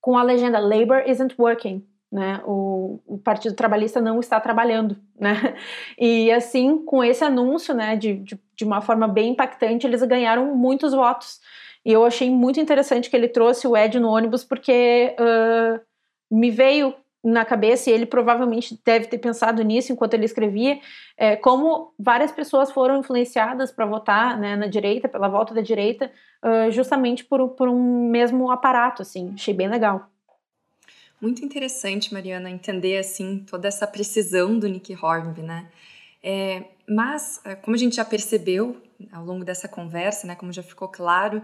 com 0.00 0.16
a 0.16 0.22
legenda 0.22 0.58
Labor 0.58 1.02
isn't 1.06 1.34
working, 1.38 1.84
né? 2.10 2.40
O, 2.46 3.00
o, 3.06 3.18
Partido 3.18 3.54
Trabalhista 3.54 4.00
não 4.00 4.18
está 4.20 4.40
trabalhando, 4.40 4.96
né? 5.18 5.56
E 5.98 6.30
assim, 6.32 6.78
com 6.84 7.04
esse 7.04 7.22
anúncio, 7.24 7.74
né, 7.74 7.96
de, 7.96 8.14
de, 8.14 8.40
de, 8.56 8.64
uma 8.64 8.80
forma 8.80 9.06
bem 9.06 9.32
impactante, 9.32 9.86
eles 9.86 10.02
ganharam 10.02 10.54
muitos 10.56 10.92
votos. 10.92 11.40
E 11.84 11.92
eu 11.92 12.04
achei 12.04 12.30
muito 12.30 12.60
interessante 12.60 13.10
que 13.10 13.16
ele 13.16 13.28
trouxe 13.28 13.66
o 13.66 13.76
Ed 13.76 13.98
no 13.98 14.10
ônibus, 14.10 14.44
porque 14.44 15.14
uh, 15.18 15.80
me 16.30 16.50
veio 16.50 16.94
na 17.22 17.44
cabeça, 17.44 17.90
e 17.90 17.92
ele 17.92 18.06
provavelmente 18.06 18.80
deve 18.84 19.06
ter 19.06 19.18
pensado 19.18 19.62
nisso 19.62 19.92
enquanto 19.92 20.14
ele 20.14 20.24
escrevia, 20.24 20.80
é, 21.16 21.36
como 21.36 21.92
várias 21.98 22.32
pessoas 22.32 22.72
foram 22.72 22.98
influenciadas 22.98 23.70
para 23.70 23.84
votar 23.84 24.38
né, 24.38 24.56
na 24.56 24.66
direita, 24.66 25.08
pela 25.08 25.28
volta 25.28 25.52
da 25.52 25.60
direita, 25.60 26.10
uh, 26.42 26.70
justamente 26.70 27.24
por, 27.24 27.50
por 27.50 27.68
um 27.68 28.08
mesmo 28.08 28.50
aparato, 28.50 29.02
assim. 29.02 29.32
Achei 29.34 29.52
bem 29.52 29.68
legal. 29.68 30.08
Muito 31.20 31.44
interessante, 31.44 32.14
Mariana, 32.14 32.48
entender 32.48 32.96
assim 32.96 33.44
toda 33.46 33.68
essa 33.68 33.86
precisão 33.86 34.58
do 34.58 34.66
Nick 34.66 34.94
Hornby, 34.94 35.42
né? 35.42 35.68
É, 36.22 36.64
mas, 36.88 37.40
é, 37.44 37.54
como 37.54 37.76
a 37.76 37.78
gente 37.78 37.96
já 37.96 38.04
percebeu 38.04 38.80
ao 39.12 39.24
longo 39.24 39.44
dessa 39.44 39.68
conversa, 39.68 40.26
né, 40.26 40.34
como 40.34 40.52
já 40.52 40.62
ficou 40.62 40.88
claro, 40.88 41.42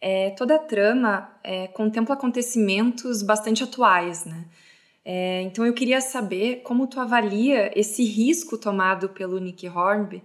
é, 0.00 0.30
toda 0.30 0.56
a 0.56 0.58
trama 0.58 1.30
é, 1.42 1.66
contempla 1.68 2.14
acontecimentos 2.14 3.22
bastante 3.22 3.64
atuais, 3.64 4.26
né? 4.26 4.44
É, 5.08 5.42
então 5.42 5.64
eu 5.64 5.72
queria 5.72 6.00
saber 6.00 6.62
como 6.64 6.88
tu 6.88 6.98
avalia 6.98 7.70
esse 7.78 8.02
risco 8.04 8.58
tomado 8.58 9.08
pelo 9.10 9.38
Nick 9.38 9.68
Hornby, 9.68 10.20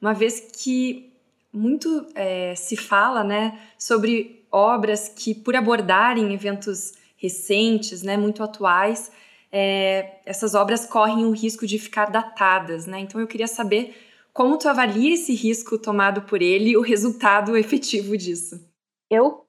uma 0.00 0.14
vez 0.14 0.40
que 0.40 1.12
muito 1.52 2.06
é, 2.14 2.54
se 2.54 2.74
fala, 2.74 3.22
né, 3.22 3.60
sobre 3.78 4.42
obras 4.50 5.06
que 5.06 5.34
por 5.34 5.54
abordarem 5.54 6.32
eventos 6.32 6.94
recentes, 7.14 8.02
né, 8.02 8.16
muito 8.16 8.42
atuais, 8.42 9.12
é, 9.52 10.20
essas 10.24 10.54
obras 10.54 10.86
correm 10.86 11.26
o 11.26 11.32
risco 11.32 11.66
de 11.66 11.78
ficar 11.78 12.06
datadas, 12.06 12.86
né? 12.86 13.00
Então 13.00 13.20
eu 13.20 13.26
queria 13.26 13.46
saber 13.46 13.94
como 14.32 14.56
tu 14.56 14.66
avalia 14.66 15.12
esse 15.12 15.34
risco 15.34 15.76
tomado 15.76 16.22
por 16.22 16.40
ele 16.40 16.70
e 16.70 16.76
o 16.78 16.80
resultado 16.80 17.54
efetivo 17.58 18.16
disso. 18.16 18.58
Eu 19.10 19.44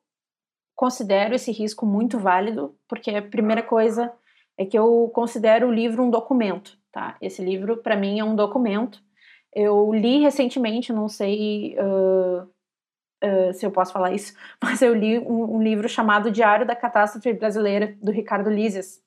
considero 0.76 1.34
esse 1.36 1.54
risco 1.54 1.86
muito 1.86 2.20
válido, 2.20 2.76
porque 2.86 3.12
a 3.12 3.22
primeira 3.22 3.64
coisa 3.64 4.12
é 4.64 4.66
que 4.66 4.78
eu 4.78 5.10
considero 5.14 5.68
o 5.68 5.74
livro 5.74 6.04
um 6.04 6.10
documento, 6.10 6.78
tá? 6.92 7.16
Esse 7.22 7.44
livro 7.44 7.78
para 7.78 7.96
mim 7.96 8.20
é 8.20 8.24
um 8.24 8.36
documento. 8.36 9.02
Eu 9.54 9.94
li 9.94 10.20
recentemente, 10.20 10.92
não 10.92 11.08
sei 11.08 11.76
uh, 11.78 12.44
uh, 13.24 13.54
se 13.54 13.66
eu 13.66 13.72
posso 13.72 13.94
falar 13.94 14.14
isso, 14.14 14.34
mas 14.62 14.82
eu 14.82 14.94
li 14.94 15.20
um, 15.20 15.56
um, 15.56 15.62
livro 15.62 15.88
chamado 15.88 16.32
Diário 16.32 16.66
da 16.66 16.76
Catástrofe 16.76 17.34
Brasileira, 17.34 17.96
do 18.02 18.12
Ricardo 18.12 18.50
Lises, 18.50 19.02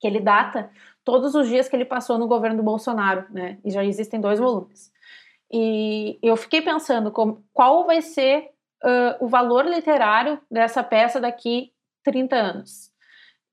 que 0.00 0.06
ele 0.06 0.20
data 0.20 0.70
todos 1.04 1.34
os 1.34 1.48
dias 1.48 1.68
que 1.68 1.76
ele 1.76 1.84
passou 1.84 2.18
no 2.18 2.26
governo 2.26 2.56
do 2.56 2.62
Bolsonaro, 2.62 3.26
né? 3.30 3.58
E 3.64 3.70
já 3.70 3.84
existem 3.84 4.20
dois 4.20 4.38
volumes. 4.38 4.92
E 5.52 6.18
eu 6.22 6.36
fiquei 6.36 6.62
pensando 6.62 7.12
como, 7.12 7.44
qual 7.52 7.86
vai 7.86 8.02
ser 8.02 8.50
uh, 8.82 9.24
o 9.24 9.28
valor 9.28 9.66
literário 9.66 10.40
dessa 10.50 10.82
peça 10.82 11.20
daqui 11.20 11.72
30 12.02 12.36
anos. 12.36 12.93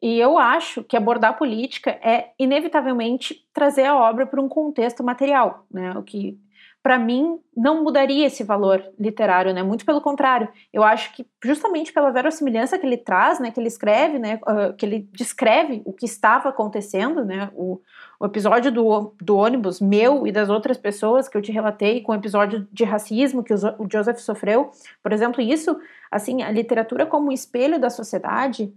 E 0.02 0.20
eu 0.20 0.38
acho 0.38 0.84
que 0.84 0.98
abordar 0.98 1.38
política 1.38 1.92
é 2.02 2.32
inevitavelmente 2.40 3.46
trazer 3.54 3.86
a 3.86 3.96
obra 3.96 4.26
para 4.26 4.42
um 4.42 4.50
contexto 4.50 5.04
material, 5.04 5.66
né? 5.72 5.92
O 5.98 6.02
que 6.02 6.40
para 6.84 6.98
mim 6.98 7.38
não 7.56 7.84
mudaria 7.84 8.26
esse 8.26 8.44
valor 8.44 8.84
literário, 9.00 9.54
né? 9.54 9.62
Muito 9.62 9.86
pelo 9.86 10.02
contrário. 10.02 10.50
Eu 10.74 10.84
acho 10.84 11.14
que 11.14 11.26
justamente 11.44 11.94
pela 11.94 12.10
verossimilhança 12.10 12.80
que 12.80 12.86
ele 12.86 12.98
traz, 12.98 13.40
né, 13.40 13.52
que 13.52 13.60
ele 13.60 13.68
escreve, 13.68 14.18
né, 14.18 14.40
uh, 14.48 14.74
que 14.76 14.86
ele 14.86 15.08
descreve 15.12 15.84
o 15.86 15.94
que 15.94 16.06
estava 16.06 16.50
acontecendo, 16.50 17.24
né? 17.24 17.52
O, 17.54 17.80
o 18.20 18.26
episódio 18.26 18.72
do, 18.72 19.14
do 19.22 19.38
ônibus 19.38 19.80
meu 19.80 20.26
e 20.26 20.32
das 20.32 20.50
outras 20.50 20.78
pessoas 20.78 21.28
que 21.30 21.38
eu 21.38 21.42
te 21.42 21.52
relatei, 21.52 22.02
com 22.02 22.12
o 22.12 22.16
episódio 22.16 22.68
de 22.72 22.84
racismo 22.84 23.44
que 23.44 23.54
o, 23.54 23.58
o 23.78 23.88
Joseph 23.92 24.18
sofreu, 24.18 24.72
por 25.04 25.14
exemplo, 25.14 25.42
isso, 25.42 25.78
assim, 26.10 26.42
a 26.42 26.52
literatura 26.52 27.06
como 27.06 27.32
espelho 27.32 27.80
da 27.80 27.92
sociedade, 27.92 28.74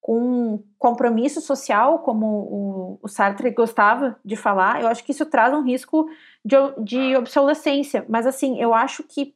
com 0.00 0.62
compromisso 0.78 1.40
social, 1.40 1.98
como 2.00 2.26
o, 2.26 2.98
o, 3.02 3.08
Sartre 3.08 3.50
gostava 3.50 4.18
de 4.24 4.36
falar, 4.36 4.80
eu 4.80 4.88
acho 4.88 5.04
que 5.04 5.12
isso 5.12 5.26
traz 5.26 5.52
um 5.52 5.62
risco 5.62 6.08
de, 6.44 6.56
de 6.82 7.16
obsolescência. 7.16 8.06
Mas 8.08 8.26
assim, 8.26 8.60
eu 8.60 8.72
acho 8.72 9.02
que 9.02 9.34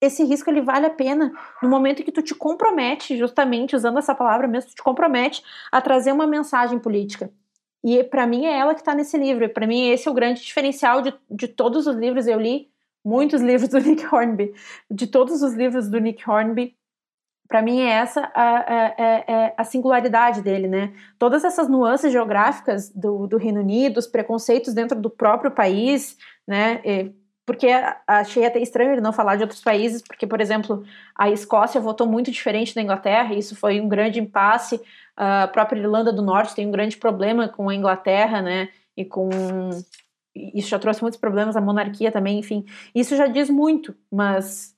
esse 0.00 0.22
risco 0.22 0.48
ele 0.48 0.60
vale 0.60 0.86
a 0.86 0.90
pena 0.90 1.32
no 1.62 1.68
momento 1.68 2.04
que 2.04 2.12
tu 2.12 2.22
te 2.22 2.34
compromete, 2.34 3.16
justamente 3.16 3.74
usando 3.74 3.98
essa 3.98 4.14
palavra 4.14 4.46
mesmo, 4.46 4.70
tu 4.70 4.76
te 4.76 4.82
compromete 4.82 5.42
a 5.72 5.80
trazer 5.80 6.12
uma 6.12 6.26
mensagem 6.26 6.78
política. 6.78 7.30
E 7.82 8.02
para 8.04 8.26
mim 8.26 8.46
é 8.46 8.58
ela 8.58 8.74
que 8.74 8.80
está 8.80 8.94
nesse 8.94 9.16
livro. 9.16 9.48
Para 9.48 9.66
mim 9.66 9.88
esse 9.88 10.06
é 10.06 10.10
o 10.10 10.14
grande 10.14 10.42
diferencial 10.44 11.02
de, 11.02 11.12
de 11.30 11.48
todos 11.48 11.86
os 11.86 11.96
livros 11.96 12.26
eu 12.26 12.38
li, 12.38 12.70
muitos 13.04 13.40
livros 13.42 13.70
do 13.70 13.80
Nick 13.80 14.06
Hornby, 14.06 14.54
de 14.88 15.06
todos 15.06 15.42
os 15.42 15.54
livros 15.54 15.88
do 15.88 15.98
Nick 15.98 16.28
Hornby, 16.28 16.76
para 17.48 17.62
mim 17.62 17.80
é 17.80 17.90
essa 17.90 18.30
a, 18.34 18.56
a, 18.56 19.54
a, 19.56 19.64
singularidade 19.64 20.42
dele, 20.42 20.68
né? 20.68 20.92
Todas 21.18 21.44
essas 21.44 21.66
nuances 21.68 22.12
geográficas 22.12 22.90
do, 22.90 23.26
do 23.26 23.38
Reino 23.38 23.60
Unido, 23.60 23.96
os 23.96 24.06
preconceitos 24.06 24.74
dentro 24.74 25.00
do 25.00 25.08
próprio 25.08 25.50
país, 25.50 26.18
né? 26.46 26.80
E, 26.84 27.10
porque 27.46 27.68
achei 28.06 28.44
até 28.44 28.60
estranho 28.60 28.92
ele 28.92 29.00
não 29.00 29.14
falar 29.14 29.36
de 29.36 29.42
outros 29.42 29.62
países, 29.62 30.02
porque, 30.02 30.26
por 30.26 30.38
exemplo, 30.38 30.84
a 31.16 31.30
Escócia 31.30 31.80
votou 31.80 32.06
muito 32.06 32.30
diferente 32.30 32.74
da 32.74 32.82
Inglaterra, 32.82 33.32
e 33.32 33.38
isso 33.38 33.56
foi 33.56 33.80
um 33.80 33.88
grande 33.88 34.20
impasse. 34.20 34.78
A 35.16 35.48
própria 35.48 35.80
Irlanda 35.80 36.12
do 36.12 36.20
Norte 36.20 36.54
tem 36.54 36.66
um 36.66 36.70
grande 36.70 36.98
problema 36.98 37.48
com 37.48 37.70
a 37.70 37.74
Inglaterra, 37.74 38.42
né? 38.42 38.68
E 38.94 39.02
com 39.02 39.30
isso 40.34 40.68
já 40.68 40.78
trouxe 40.78 41.00
muitos 41.00 41.18
problemas 41.18 41.56
à 41.56 41.60
monarquia 41.62 42.12
também, 42.12 42.38
enfim. 42.38 42.66
Isso 42.94 43.16
já 43.16 43.26
diz 43.26 43.48
muito, 43.48 43.96
mas 44.12 44.76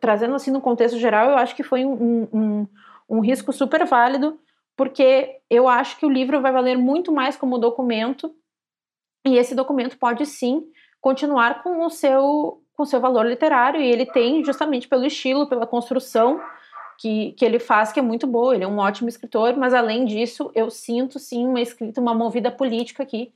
trazendo 0.00 0.34
assim 0.34 0.50
no 0.50 0.60
contexto 0.60 0.98
geral, 0.98 1.30
eu 1.30 1.36
acho 1.36 1.54
que 1.54 1.62
foi 1.62 1.84
um, 1.84 2.28
um, 2.32 2.68
um 3.08 3.20
risco 3.20 3.52
super 3.52 3.84
válido, 3.86 4.38
porque 4.76 5.40
eu 5.48 5.68
acho 5.68 5.96
que 5.98 6.06
o 6.06 6.10
livro 6.10 6.40
vai 6.40 6.52
valer 6.52 6.76
muito 6.76 7.12
mais 7.12 7.36
como 7.36 7.58
documento, 7.58 8.34
e 9.24 9.36
esse 9.36 9.54
documento 9.54 9.96
pode 9.98 10.26
sim 10.26 10.64
continuar 11.00 11.62
com 11.62 11.84
o 11.84 11.90
seu 11.90 12.60
com 12.76 12.84
seu 12.84 13.00
valor 13.00 13.24
literário, 13.24 13.80
e 13.80 13.86
ele 13.86 14.04
tem 14.04 14.44
justamente 14.44 14.88
pelo 14.88 15.06
estilo, 15.06 15.46
pela 15.46 15.64
construção 15.64 16.40
que, 16.98 17.32
que 17.32 17.44
ele 17.44 17.60
faz, 17.60 17.92
que 17.92 18.00
é 18.00 18.02
muito 18.02 18.26
boa, 18.26 18.52
ele 18.52 18.64
é 18.64 18.66
um 18.66 18.78
ótimo 18.78 19.08
escritor, 19.08 19.56
mas 19.56 19.72
além 19.72 20.04
disso, 20.04 20.50
eu 20.56 20.68
sinto 20.70 21.20
sim 21.20 21.46
uma 21.46 21.60
escrita, 21.60 22.00
uma 22.00 22.14
movida 22.14 22.50
política 22.50 23.04
aqui, 23.04 23.32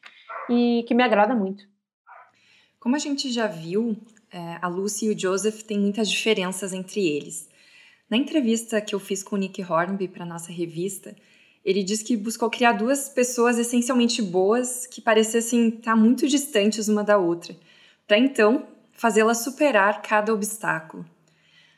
e 0.51 0.85
que 0.89 0.95
me 0.95 1.05
agrada 1.05 1.37
muito. 1.37 1.65
Como 2.81 2.97
a 2.97 2.99
gente 2.99 3.31
já 3.31 3.47
viu, 3.47 3.97
a 4.61 4.69
Lucy 4.69 5.07
e 5.07 5.11
o 5.11 5.19
Joseph 5.19 5.63
têm 5.63 5.79
muitas 5.79 6.11
diferenças 6.11 6.73
entre 6.73 7.07
eles. 7.07 7.49
Na 8.11 8.17
entrevista 8.17 8.81
que 8.81 8.95
eu 8.95 9.01
fiz 9.01 9.23
com 9.23 9.37
o 9.37 9.39
Nick 9.39 9.63
Hornby 9.63 10.09
para 10.09 10.25
nossa 10.25 10.51
revista, 10.51 11.15
ele 11.65 11.83
disse 11.83 12.05
que 12.05 12.17
buscou 12.17 12.49
criar 12.49 12.73
duas 12.73 13.09
pessoas 13.09 13.59
essencialmente 13.59 14.23
boas 14.23 14.87
que 14.87 15.01
parecessem 15.01 15.69
estar 15.69 15.95
muito 15.95 16.27
distantes 16.27 16.89
uma 16.89 17.05
da 17.05 17.19
outra, 17.19 17.55
para 18.07 18.19
então 18.19 18.67
fazê-las 18.93 19.39
superar 19.39 20.01
cada 20.01 20.33
obstáculo. 20.33 21.05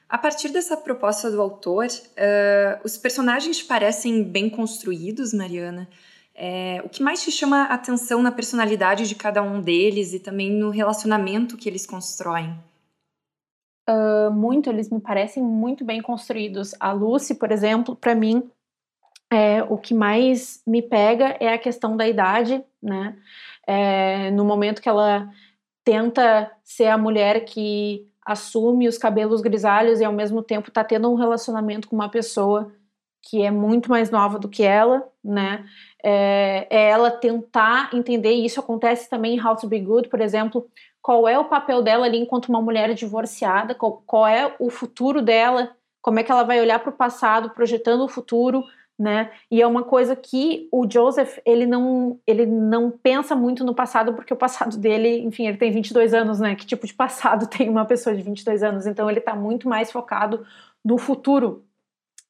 A 0.09 0.19
partir 0.19 0.49
dessa 0.49 0.77
proposta 0.77 1.31
do 1.31 1.41
autor, 1.41 1.87
uh, 1.87 2.81
os 2.85 2.97
personagens 2.97 3.63
parecem 3.63 4.23
bem 4.23 4.49
construídos, 4.51 5.33
Mariana, 5.33 5.89
é, 6.43 6.81
o 6.83 6.89
que 6.89 7.03
mais 7.03 7.23
te 7.23 7.31
chama 7.31 7.65
a 7.65 7.75
atenção 7.75 8.23
na 8.23 8.33
personalidade 8.33 9.07
de 9.07 9.15
cada 9.15 9.43
um 9.43 9.61
deles 9.61 10.15
e 10.15 10.19
também 10.19 10.51
no 10.51 10.71
relacionamento 10.71 11.55
que 11.55 11.69
eles 11.69 11.85
constroem? 11.85 12.59
Uh, 13.87 14.31
muito, 14.31 14.71
eles 14.71 14.89
me 14.89 15.01
parecem 15.01 15.43
muito 15.43 15.85
bem 15.85 16.01
construídos. 16.01 16.75
A 16.81 16.93
Lucy, 16.93 17.35
por 17.35 17.53
exemplo, 17.53 17.95
para 17.95 18.15
mim, 18.15 18.51
é, 19.31 19.63
o 19.65 19.77
que 19.77 19.93
mais 19.93 20.63
me 20.67 20.81
pega 20.81 21.37
é 21.39 21.53
a 21.53 21.59
questão 21.59 21.95
da 21.95 22.09
idade, 22.09 22.65
né? 22.83 23.19
É, 23.67 24.31
no 24.31 24.43
momento 24.43 24.81
que 24.81 24.89
ela 24.89 25.29
tenta 25.85 26.51
ser 26.65 26.87
a 26.87 26.97
mulher 26.97 27.45
que 27.45 28.09
assume 28.25 28.89
os 28.89 28.97
cabelos 28.97 29.43
grisalhos 29.43 30.01
e 30.01 30.05
ao 30.07 30.13
mesmo 30.13 30.43
tempo 30.43 30.69
está 30.69 30.83
tendo 30.83 31.11
um 31.11 31.17
relacionamento 31.17 31.87
com 31.87 31.97
uma 31.97 32.09
pessoa 32.09 32.73
que 33.23 33.43
é 33.43 33.51
muito 33.51 33.91
mais 33.91 34.11
nova 34.11 34.39
do 34.39 34.49
que 34.49 34.63
ela, 34.63 35.07
né? 35.23 35.65
É, 36.03 36.67
é, 36.71 36.91
ela 36.91 37.11
tentar 37.11 37.91
entender, 37.93 38.33
e 38.33 38.47
isso 38.47 38.61
acontece 38.61 39.09
também 39.09 39.37
em 39.37 39.45
How 39.45 39.57
to 39.57 39.69
Be 39.69 39.81
Good, 39.81 40.09
por 40.09 40.21
exemplo, 40.21 40.67
qual 41.03 41.29
é 41.29 41.39
o 41.39 41.45
papel 41.45 41.83
dela 41.83 42.07
ali 42.07 42.19
enquanto 42.19 42.49
uma 42.49 42.63
mulher 42.63 42.93
divorciada, 42.95 43.75
qual, 43.75 44.03
qual 44.07 44.27
é 44.27 44.55
o 44.59 44.71
futuro 44.71 45.23
dela, 45.23 45.75
como 46.03 46.19
é 46.19 46.23
que 46.23 46.33
ela 46.33 46.43
vai 46.43 46.61
olhar 46.61 46.79
para 46.79 46.91
o 46.91 46.97
passado, 46.97 47.51
projetando 47.51 48.03
o 48.03 48.09
futuro, 48.09 48.65
né? 48.99 49.31
E 49.51 49.63
é 49.63 49.67
uma 49.67 49.83
coisa 49.83 50.15
que 50.15 50.69
o 50.71 50.87
Joseph, 50.89 51.39
ele 51.47 51.65
não, 51.65 52.21
ele 52.27 52.45
não 52.45 52.91
pensa 52.91 53.35
muito 53.35 53.65
no 53.65 53.75
passado, 53.75 54.13
porque 54.13 54.33
o 54.33 54.37
passado 54.37 54.77
dele, 54.77 55.23
enfim, 55.23 55.47
ele 55.47 55.57
tem 55.57 55.73
22 55.73 56.13
anos, 56.13 56.39
né? 56.39 56.55
Que 56.55 56.67
tipo 56.67 56.87
de 56.87 56.93
passado 56.93 57.47
tem 57.51 57.69
uma 57.69 57.87
pessoa 57.87 58.15
de 58.15 58.23
22 58.23 58.63
anos? 58.63 58.87
Então 58.87 59.09
ele 59.09 59.19
está 59.19 59.35
muito 59.35 59.69
mais 59.69 59.91
focado 59.91 60.45
no 60.85 60.99
futuro, 60.99 61.65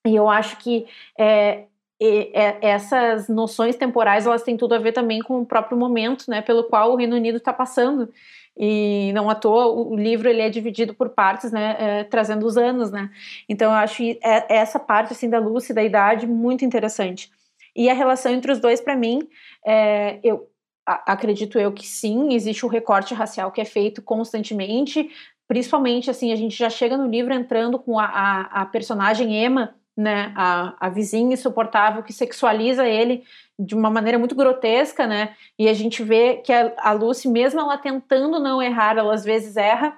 e 0.06 0.16
eu 0.16 0.28
acho 0.28 0.56
que 0.58 0.86
é, 1.18 1.64
é, 2.00 2.58
essas 2.62 3.28
noções 3.28 3.76
temporais 3.76 4.26
elas 4.26 4.42
têm 4.42 4.56
tudo 4.56 4.74
a 4.74 4.78
ver 4.78 4.92
também 4.92 5.20
com 5.20 5.40
o 5.40 5.46
próprio 5.46 5.76
momento, 5.76 6.24
né, 6.28 6.40
pelo 6.40 6.64
qual 6.64 6.92
o 6.92 6.96
Reino 6.96 7.16
Unido 7.16 7.36
está 7.36 7.52
passando. 7.52 8.10
E 8.56 9.12
não 9.14 9.30
à 9.30 9.34
toa 9.34 9.66
o 9.66 9.94
livro 9.94 10.28
ele 10.28 10.40
é 10.40 10.48
dividido 10.48 10.94
por 10.94 11.10
partes, 11.10 11.52
né, 11.52 11.76
é, 11.78 12.04
trazendo 12.04 12.46
os 12.46 12.56
anos, 12.56 12.90
né. 12.90 13.10
Então 13.48 13.70
eu 13.70 13.76
acho 13.76 14.02
é, 14.02 14.46
essa 14.48 14.78
parte 14.78 15.12
assim 15.12 15.28
da 15.28 15.38
e 15.38 15.72
da 15.74 15.82
idade 15.82 16.26
muito 16.26 16.64
interessante. 16.64 17.30
E 17.76 17.88
a 17.90 17.94
relação 17.94 18.32
entre 18.32 18.50
os 18.50 18.58
dois 18.58 18.80
para 18.80 18.96
mim, 18.96 19.28
é, 19.64 20.18
eu 20.24 20.48
acredito 20.86 21.58
eu 21.58 21.72
que 21.72 21.86
sim, 21.86 22.34
existe 22.34 22.64
o 22.66 22.68
recorte 22.68 23.14
racial 23.14 23.52
que 23.52 23.60
é 23.60 23.64
feito 23.64 24.02
constantemente, 24.02 25.10
principalmente 25.46 26.10
assim 26.10 26.32
a 26.32 26.36
gente 26.36 26.56
já 26.56 26.70
chega 26.70 26.96
no 26.96 27.06
livro 27.06 27.32
entrando 27.32 27.78
com 27.78 27.98
a, 27.98 28.06
a, 28.06 28.62
a 28.62 28.66
personagem 28.66 29.36
Emma 29.44 29.74
né, 30.00 30.32
a, 30.34 30.74
a 30.86 30.88
vizinha 30.88 31.34
insuportável 31.34 32.02
que 32.02 32.12
sexualiza 32.12 32.88
ele 32.88 33.24
de 33.58 33.74
uma 33.74 33.90
maneira 33.90 34.18
muito 34.18 34.34
grotesca, 34.34 35.06
né, 35.06 35.36
e 35.58 35.68
a 35.68 35.74
gente 35.74 36.02
vê 36.02 36.38
que 36.38 36.52
a, 36.52 36.72
a 36.78 36.92
Lucy, 36.92 37.28
mesmo 37.28 37.60
ela 37.60 37.76
tentando 37.76 38.40
não 38.40 38.62
errar, 38.62 38.96
ela 38.96 39.12
às 39.12 39.24
vezes 39.24 39.56
erra, 39.56 39.94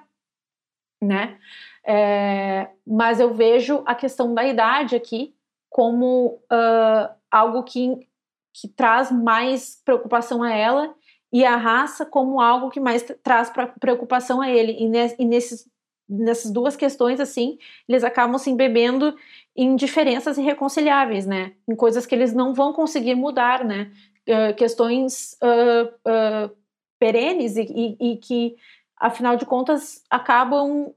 né, 1.01 1.37
é, 1.85 2.69
mas 2.85 3.19
eu 3.19 3.33
vejo 3.33 3.81
a 3.85 3.95
questão 3.95 4.33
da 4.33 4.45
idade 4.45 4.95
aqui 4.95 5.33
como 5.69 6.41
uh, 6.51 7.13
algo 7.31 7.63
que, 7.63 8.07
que 8.53 8.67
traz 8.67 9.11
mais 9.11 9.81
preocupação 9.83 10.43
a 10.43 10.51
ela 10.53 10.93
e 11.31 11.43
a 11.43 11.55
raça 11.55 12.05
como 12.05 12.39
algo 12.39 12.69
que 12.69 12.79
mais 12.79 13.03
traz 13.23 13.51
preocupação 13.79 14.39
a 14.39 14.49
ele. 14.49 14.73
E, 14.73 14.87
ne, 14.87 15.15
e 15.17 15.25
nesses 15.25 15.67
nessas 16.07 16.51
duas 16.51 16.75
questões, 16.75 17.19
assim, 17.19 17.57
eles 17.87 18.03
acabam 18.03 18.37
se 18.37 18.49
embebendo 18.49 19.15
em 19.55 19.75
diferenças 19.75 20.37
irreconciliáveis, 20.37 21.25
né? 21.25 21.53
Em 21.67 21.75
coisas 21.75 22.05
que 22.05 22.13
eles 22.15 22.33
não 22.33 22.53
vão 22.53 22.73
conseguir 22.73 23.15
mudar, 23.15 23.63
né? 23.63 23.91
Uh, 24.27 24.53
questões 24.55 25.37
uh, 25.43 25.87
uh, 26.09 26.55
perenes 26.97 27.57
e, 27.57 27.61
e, 27.61 28.13
e, 28.13 28.17
que, 28.17 28.55
afinal 28.97 29.35
de 29.35 29.45
contas, 29.45 30.03
acabam 30.09 30.93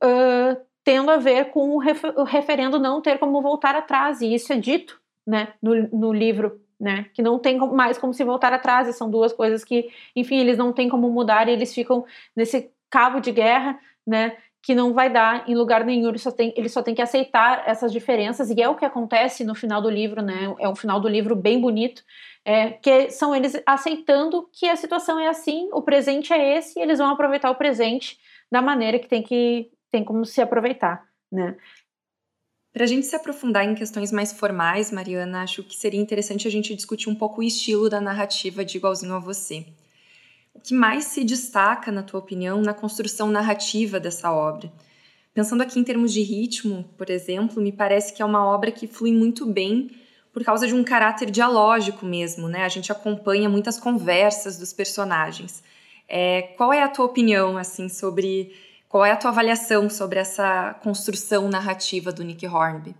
tendo 0.86 1.10
a 1.10 1.16
ver 1.16 1.46
com 1.46 1.70
o, 1.70 1.78
refer 1.78 2.14
o, 2.16 2.22
referendo 2.22 2.78
não 2.78 3.00
ter 3.00 3.18
como 3.18 3.42
voltar 3.42 3.74
atrás, 3.74 4.20
e 4.20 4.32
isso 4.32 4.52
é 4.52 4.56
dito, 4.56 5.00
né, 5.26 5.48
no, 5.60 5.74
no 5.88 6.12
livro, 6.12 6.60
né, 6.78 7.06
que 7.12 7.20
não 7.20 7.40
tem 7.40 7.58
mais 7.58 7.98
como 7.98 8.14
se 8.14 8.22
voltar 8.22 8.52
atrás, 8.52 8.86
e 8.86 8.92
são 8.92 9.10
duas 9.10 9.32
coisas 9.32 9.64
que, 9.64 9.90
enfim, 10.14 10.36
eles 10.38 10.56
não 10.56 10.72
têm 10.72 10.88
como 10.88 11.10
mudar 11.10 11.48
e 11.48 11.50
eles 11.50 11.74
ficam 11.74 12.04
nesse 12.36 12.70
cabo 12.88 13.18
de 13.18 13.32
guerra, 13.32 13.80
né, 14.06 14.36
que 14.66 14.74
não 14.74 14.92
vai 14.92 15.08
dar 15.08 15.48
em 15.48 15.54
lugar 15.54 15.84
nenhum, 15.84 16.08
ele 16.08 16.18
só 16.18 16.32
tem, 16.32 16.52
ele 16.56 16.68
só 16.68 16.82
tem 16.82 16.92
que 16.92 17.00
aceitar 17.00 17.62
essas 17.68 17.92
diferenças, 17.92 18.50
e 18.50 18.60
é 18.60 18.68
o 18.68 18.74
que 18.74 18.84
acontece 18.84 19.44
no 19.44 19.54
final 19.54 19.80
do 19.80 19.88
livro, 19.88 20.20
né? 20.20 20.52
É 20.58 20.68
um 20.68 20.74
final 20.74 20.98
do 20.98 21.06
livro 21.06 21.36
bem 21.36 21.60
bonito, 21.60 22.02
é, 22.44 22.72
que 22.72 23.08
são 23.10 23.32
eles 23.32 23.62
aceitando 23.64 24.50
que 24.52 24.68
a 24.68 24.74
situação 24.74 25.20
é 25.20 25.28
assim, 25.28 25.68
o 25.72 25.82
presente 25.82 26.32
é 26.32 26.58
esse, 26.58 26.76
e 26.76 26.82
eles 26.82 26.98
vão 26.98 27.10
aproveitar 27.10 27.48
o 27.48 27.54
presente 27.54 28.18
da 28.50 28.60
maneira 28.60 28.98
que 28.98 29.06
tem 29.06 29.22
que 29.22 29.70
tem 29.88 30.02
como 30.02 30.24
se 30.24 30.40
aproveitar, 30.40 31.06
né? 31.30 31.56
Para 32.72 32.82
a 32.82 32.88
gente 32.88 33.06
se 33.06 33.14
aprofundar 33.14 33.64
em 33.64 33.76
questões 33.76 34.10
mais 34.10 34.32
formais, 34.32 34.90
Mariana, 34.90 35.44
acho 35.44 35.62
que 35.62 35.76
seria 35.76 36.00
interessante 36.00 36.48
a 36.48 36.50
gente 36.50 36.74
discutir 36.74 37.08
um 37.08 37.14
pouco 37.14 37.40
o 37.40 37.44
estilo 37.44 37.88
da 37.88 38.00
narrativa 38.00 38.64
de 38.64 38.78
Igualzinho 38.78 39.14
a 39.14 39.20
Você. 39.20 39.64
O 40.56 40.58
que 40.58 40.72
mais 40.72 41.04
se 41.04 41.22
destaca, 41.22 41.92
na 41.92 42.02
tua 42.02 42.18
opinião, 42.18 42.62
na 42.62 42.72
construção 42.72 43.28
narrativa 43.28 44.00
dessa 44.00 44.32
obra? 44.32 44.72
Pensando 45.34 45.60
aqui 45.60 45.78
em 45.78 45.84
termos 45.84 46.14
de 46.14 46.22
ritmo, 46.22 46.82
por 46.96 47.10
exemplo, 47.10 47.62
me 47.62 47.70
parece 47.70 48.14
que 48.14 48.22
é 48.22 48.24
uma 48.24 48.42
obra 48.42 48.72
que 48.72 48.86
flui 48.86 49.12
muito 49.12 49.44
bem 49.44 49.90
por 50.32 50.42
causa 50.42 50.66
de 50.66 50.74
um 50.74 50.82
caráter 50.82 51.30
dialógico 51.30 52.06
mesmo, 52.06 52.48
né? 52.48 52.64
A 52.64 52.70
gente 52.70 52.90
acompanha 52.90 53.50
muitas 53.50 53.78
conversas 53.78 54.58
dos 54.58 54.72
personagens. 54.72 55.62
É, 56.08 56.40
qual 56.56 56.72
é 56.72 56.82
a 56.82 56.88
tua 56.88 57.04
opinião, 57.04 57.58
assim, 57.58 57.90
sobre 57.90 58.50
qual 58.88 59.04
é 59.04 59.12
a 59.12 59.16
tua 59.16 59.30
avaliação 59.30 59.90
sobre 59.90 60.18
essa 60.18 60.72
construção 60.82 61.50
narrativa 61.50 62.10
do 62.10 62.24
Nick 62.24 62.46
Hornby? 62.46 62.94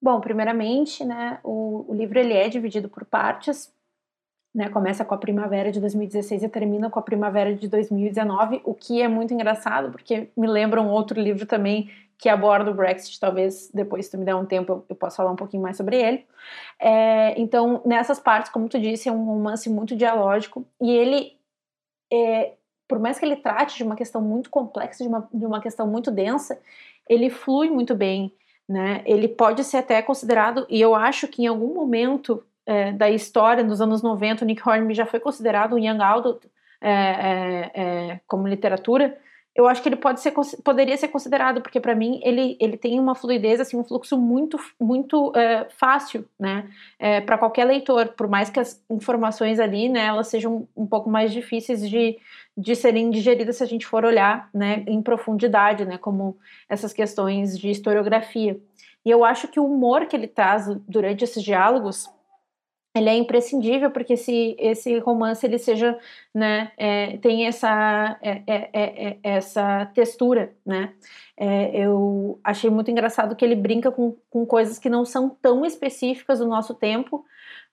Bom, 0.00 0.18
primeiramente, 0.18 1.04
né, 1.04 1.38
o, 1.44 1.84
o 1.92 1.94
livro 1.94 2.18
ele 2.18 2.32
é 2.32 2.48
dividido 2.48 2.88
por 2.88 3.04
partes 3.04 3.70
né, 4.54 4.68
começa 4.68 5.04
com 5.04 5.14
a 5.14 5.18
primavera 5.18 5.72
de 5.72 5.80
2016 5.80 6.42
e 6.42 6.48
termina 6.48 6.90
com 6.90 6.98
a 6.98 7.02
primavera 7.02 7.54
de 7.54 7.68
2019, 7.68 8.60
o 8.64 8.74
que 8.74 9.00
é 9.00 9.08
muito 9.08 9.32
engraçado, 9.32 9.90
porque 9.90 10.28
me 10.36 10.46
lembra 10.46 10.80
um 10.80 10.88
outro 10.88 11.18
livro 11.18 11.46
também 11.46 11.90
que 12.18 12.28
aborda 12.28 12.70
o 12.70 12.74
Brexit, 12.74 13.18
talvez 13.18 13.68
depois 13.74 14.04
se 14.04 14.12
tu 14.12 14.18
me 14.18 14.24
der 14.24 14.36
um 14.36 14.44
tempo 14.44 14.84
eu, 14.88 14.94
possa 14.94 15.16
falar 15.16 15.32
um 15.32 15.36
pouquinho 15.36 15.62
mais 15.62 15.76
sobre 15.76 16.00
ele. 16.00 16.24
É, 16.78 17.40
então, 17.40 17.82
nessas 17.84 18.20
partes, 18.20 18.52
como 18.52 18.68
tu 18.68 18.78
disse, 18.78 19.08
é 19.08 19.12
um 19.12 19.24
romance 19.24 19.68
muito 19.68 19.96
dialógico, 19.96 20.64
e 20.80 20.90
ele, 20.92 21.36
é, 22.12 22.52
por 22.86 23.00
mais 23.00 23.18
que 23.18 23.24
ele 23.24 23.36
trate 23.36 23.76
de 23.78 23.82
uma 23.82 23.96
questão 23.96 24.20
muito 24.20 24.50
complexa, 24.50 25.02
de 25.02 25.08
uma, 25.08 25.28
de 25.32 25.46
uma 25.46 25.60
questão 25.60 25.86
muito 25.86 26.10
densa, 26.10 26.60
ele 27.08 27.28
flui 27.28 27.70
muito 27.70 27.94
bem, 27.94 28.32
né? 28.68 29.02
Ele 29.04 29.26
pode 29.26 29.64
ser 29.64 29.78
até 29.78 30.00
considerado, 30.00 30.64
e 30.68 30.80
eu 30.80 30.94
acho 30.94 31.26
que 31.26 31.42
em 31.42 31.46
algum 31.48 31.74
momento 31.74 32.44
é, 32.66 32.92
da 32.92 33.10
história, 33.10 33.64
nos 33.64 33.80
anos 33.80 34.02
90, 34.02 34.44
o 34.44 34.46
Nick 34.46 34.66
Hornby 34.66 34.94
já 34.94 35.06
foi 35.06 35.20
considerado 35.20 35.74
um 35.74 35.78
young 35.78 36.02
adult 36.02 36.44
é, 36.80 36.90
é, 36.90 37.70
é, 37.74 38.20
como 38.26 38.48
literatura, 38.48 39.16
eu 39.54 39.68
acho 39.68 39.82
que 39.82 39.88
ele 39.88 39.96
pode 39.96 40.20
ser, 40.20 40.32
poderia 40.64 40.96
ser 40.96 41.08
considerado, 41.08 41.60
porque 41.60 41.78
para 41.78 41.94
mim 41.94 42.20
ele, 42.24 42.56
ele 42.58 42.76
tem 42.78 42.98
uma 42.98 43.14
fluidez, 43.14 43.60
assim, 43.60 43.76
um 43.76 43.84
fluxo 43.84 44.16
muito, 44.16 44.58
muito 44.80 45.30
é, 45.36 45.66
fácil, 45.76 46.26
né, 46.40 46.70
é, 46.98 47.20
para 47.20 47.36
qualquer 47.36 47.66
leitor, 47.66 48.08
por 48.08 48.28
mais 48.28 48.48
que 48.48 48.58
as 48.58 48.82
informações 48.90 49.60
ali, 49.60 49.90
né, 49.90 50.06
elas 50.06 50.28
sejam 50.28 50.66
um 50.74 50.86
pouco 50.86 51.10
mais 51.10 51.32
difíceis 51.32 51.88
de, 51.88 52.18
de 52.56 52.74
serem 52.74 53.10
digeridas 53.10 53.56
se 53.56 53.62
a 53.62 53.66
gente 53.66 53.86
for 53.86 54.06
olhar, 54.06 54.48
né, 54.54 54.84
em 54.86 55.02
profundidade, 55.02 55.84
né, 55.84 55.98
como 55.98 56.38
essas 56.66 56.94
questões 56.94 57.58
de 57.58 57.70
historiografia. 57.70 58.58
E 59.04 59.10
eu 59.10 59.22
acho 59.22 59.48
que 59.48 59.60
o 59.60 59.66
humor 59.66 60.06
que 60.06 60.16
ele 60.16 60.28
traz 60.28 60.66
durante 60.88 61.24
esses 61.24 61.42
diálogos, 61.42 62.08
ele 62.94 63.08
é 63.08 63.16
imprescindível 63.16 63.90
porque 63.90 64.14
esse, 64.14 64.54
esse 64.58 64.98
romance 64.98 65.44
ele 65.46 65.58
seja, 65.58 65.98
né, 66.34 66.72
é, 66.76 67.16
tem 67.18 67.46
essa, 67.46 68.18
é, 68.20 68.42
é, 68.46 68.70
é, 68.72 69.08
é 69.08 69.18
essa 69.22 69.86
textura, 69.94 70.52
né, 70.64 70.92
é, 71.36 71.84
eu 71.84 72.38
achei 72.44 72.68
muito 72.70 72.90
engraçado 72.90 73.34
que 73.34 73.44
ele 73.44 73.56
brinca 73.56 73.90
com, 73.90 74.16
com 74.28 74.44
coisas 74.44 74.78
que 74.78 74.90
não 74.90 75.04
são 75.04 75.30
tão 75.30 75.64
específicas 75.64 76.38
do 76.38 76.46
nosso 76.46 76.74
tempo, 76.74 77.24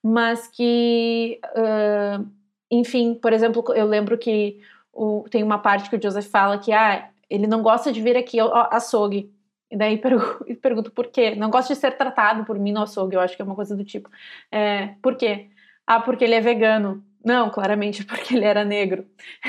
mas 0.02 0.46
que, 0.48 1.38
uh, 1.54 2.26
enfim, 2.70 3.14
por 3.14 3.32
exemplo, 3.32 3.62
eu 3.74 3.86
lembro 3.86 4.16
que 4.16 4.60
o, 4.92 5.26
tem 5.30 5.42
uma 5.42 5.58
parte 5.58 5.90
que 5.90 5.96
o 5.96 6.02
Joseph 6.02 6.26
fala 6.26 6.58
que, 6.58 6.72
ah, 6.72 7.10
ele 7.28 7.46
não 7.46 7.62
gosta 7.62 7.92
de 7.92 8.00
vir 8.00 8.16
aqui 8.16 8.40
ao 8.40 8.52
açougue, 8.74 9.30
e 9.70 9.76
daí 9.76 9.96
pergunto, 9.98 10.44
pergunto 10.60 10.90
por 10.90 11.06
quê. 11.06 11.34
Não 11.34 11.50
gosto 11.50 11.68
de 11.68 11.76
ser 11.76 11.96
tratado 11.96 12.44
por 12.44 12.58
mim 12.58 12.72
no 12.72 12.82
açougue, 12.82 13.14
eu 13.14 13.20
acho 13.20 13.36
que 13.36 13.42
é 13.42 13.44
uma 13.44 13.54
coisa 13.54 13.76
do 13.76 13.84
tipo. 13.84 14.10
É, 14.50 14.94
por 15.02 15.16
quê? 15.16 15.48
Ah, 15.86 16.00
porque 16.00 16.24
ele 16.24 16.34
é 16.34 16.40
vegano. 16.40 17.04
Não, 17.24 17.50
claramente 17.50 18.04
porque 18.06 18.34
ele 18.34 18.44
era 18.44 18.64
negro. 18.64 19.04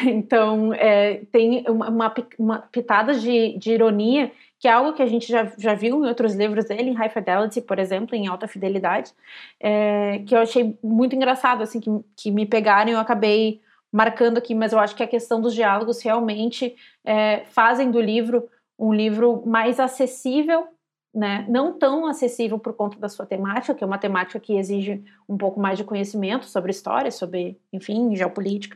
Então, 0.06 0.74
é, 0.74 1.22
tem 1.32 1.64
uma, 1.68 1.90
uma, 1.90 2.14
uma 2.38 2.60
pitada 2.60 3.14
de, 3.14 3.58
de, 3.58 3.72
ironia, 3.72 4.32
que 4.60 4.68
é 4.68 4.72
algo 4.72 4.94
que 4.94 5.02
a 5.02 5.08
gente 5.08 5.28
já, 5.28 5.52
já 5.58 5.74
viu 5.74 6.04
em 6.04 6.08
outros 6.08 6.36
livros 6.36 6.66
dele, 6.66 6.90
em 6.90 6.94
High 6.94 7.10
Fidelity, 7.10 7.62
por 7.62 7.80
exemplo, 7.80 8.16
em 8.16 8.28
Alta 8.28 8.48
Fidelidade, 8.48 9.12
é, 9.60 10.22
que 10.28 10.36
eu 10.36 10.40
achei 10.40 10.78
muito 10.84 11.16
engraçado, 11.16 11.64
assim, 11.64 11.80
que, 11.80 11.90
que 12.16 12.32
me 12.32 12.46
pegaram 12.46 12.92
e 12.92 12.94
eu 12.94 13.00
acabei 13.00 13.62
marcando 13.92 14.38
aqui, 14.38 14.56
mas 14.56 14.72
eu 14.72 14.80
acho 14.80 14.96
que 14.96 15.04
a 15.04 15.08
questão 15.08 15.42
dos 15.42 15.54
diálogos 15.54 16.02
realmente 16.02 16.76
é, 17.04 17.44
fazem 17.48 17.92
do 17.92 18.00
livro 18.00 18.48
um 18.82 18.92
livro 18.92 19.46
mais 19.46 19.80
acessível, 19.80 20.68
né? 21.14 21.46
não 21.48 21.78
tão 21.78 22.08
acessível 22.08 22.58
por 22.58 22.74
conta 22.74 22.98
da 22.98 23.08
sua 23.08 23.28
temática, 23.28 23.76
que 23.76 23.84
é 23.84 23.88
uma 23.88 24.00
temática 24.00 24.40
que 24.40 24.58
exige 24.58 25.04
um 25.30 25.38
pouco 25.38 25.60
mais 25.60 25.78
de 25.78 25.84
conhecimento 25.84 26.46
sobre 26.46 26.72
história, 26.72 27.12
sobre, 27.12 27.62
enfim, 27.72 28.16
geopolítica. 28.16 28.76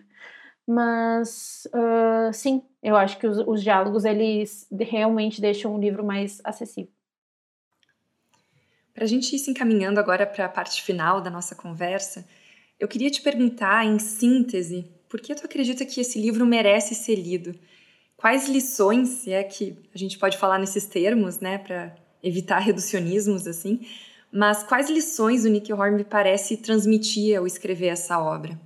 Mas, 0.67 1.67
uh, 1.73 2.31
sim, 2.31 2.61
eu 2.83 2.95
acho 2.95 3.17
que 3.17 3.25
os, 3.25 3.39
os 3.39 3.63
diálogos, 3.63 4.05
eles 4.05 4.67
realmente 4.79 5.41
deixam 5.41 5.75
o 5.75 5.79
livro 5.79 6.03
mais 6.05 6.39
acessível. 6.43 6.91
Para 8.93 9.05
a 9.05 9.07
gente 9.07 9.35
ir 9.35 9.39
se 9.39 9.49
encaminhando 9.49 9.99
agora 9.99 10.25
para 10.25 10.45
a 10.45 10.49
parte 10.49 10.83
final 10.83 11.19
da 11.19 11.29
nossa 11.29 11.55
conversa, 11.55 12.27
eu 12.79 12.87
queria 12.87 13.09
te 13.09 13.21
perguntar, 13.21 13.85
em 13.85 13.97
síntese, 13.97 14.89
por 15.09 15.19
que 15.19 15.33
tu 15.33 15.45
acredita 15.45 15.85
que 15.85 15.99
esse 15.99 16.19
livro 16.21 16.45
merece 16.45 16.93
ser 16.93 17.15
lido? 17.15 17.57
Quais 18.17 18.47
lições, 18.47 19.09
se 19.09 19.31
é 19.31 19.43
que 19.43 19.77
a 19.93 19.97
gente 19.97 20.17
pode 20.17 20.37
falar 20.37 20.57
nesses 20.57 20.85
termos, 20.87 21.39
né, 21.39 21.57
para 21.57 21.95
evitar 22.23 22.59
reducionismos 22.59 23.45
assim, 23.45 23.85
mas 24.31 24.63
quais 24.63 24.89
lições 24.89 25.45
o 25.45 25.49
Nick 25.49 25.71
Hornby 25.71 26.03
parece 26.03 26.57
transmitir 26.57 27.37
ao 27.37 27.45
escrever 27.45 27.87
essa 27.87 28.19
obra? 28.19 28.59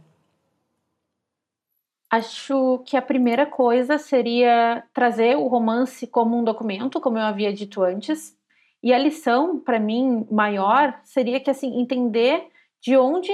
Acho 2.12 2.80
que 2.86 2.98
a 2.98 3.02
primeira 3.02 3.46
coisa 3.46 4.00
seria 4.00 4.84
trazer 4.94 5.38
o 5.38 5.48
romance 5.48 6.08
como 6.08 6.36
um 6.36 6.44
documento, 6.44 7.00
como 7.00 7.20
eu 7.20 7.24
havia 7.24 7.54
dito 7.54 7.84
antes. 7.84 8.36
E 8.82 8.92
a 8.92 8.98
lição, 8.98 9.60
para 9.60 9.80
mim, 9.80 10.26
maior 10.32 11.00
seria 11.04 11.40
que 11.40 11.52
assim 11.52 11.80
entender 11.80 12.48
de 12.82 12.98
onde 12.98 13.32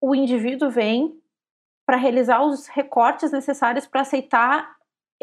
o 0.00 0.12
indivíduo 0.12 0.70
vem 0.70 1.16
para 1.86 1.96
realizar 1.96 2.42
os 2.42 2.66
recortes 2.66 3.30
necessários 3.30 3.86
para 3.86 4.00
aceitar 4.00 4.73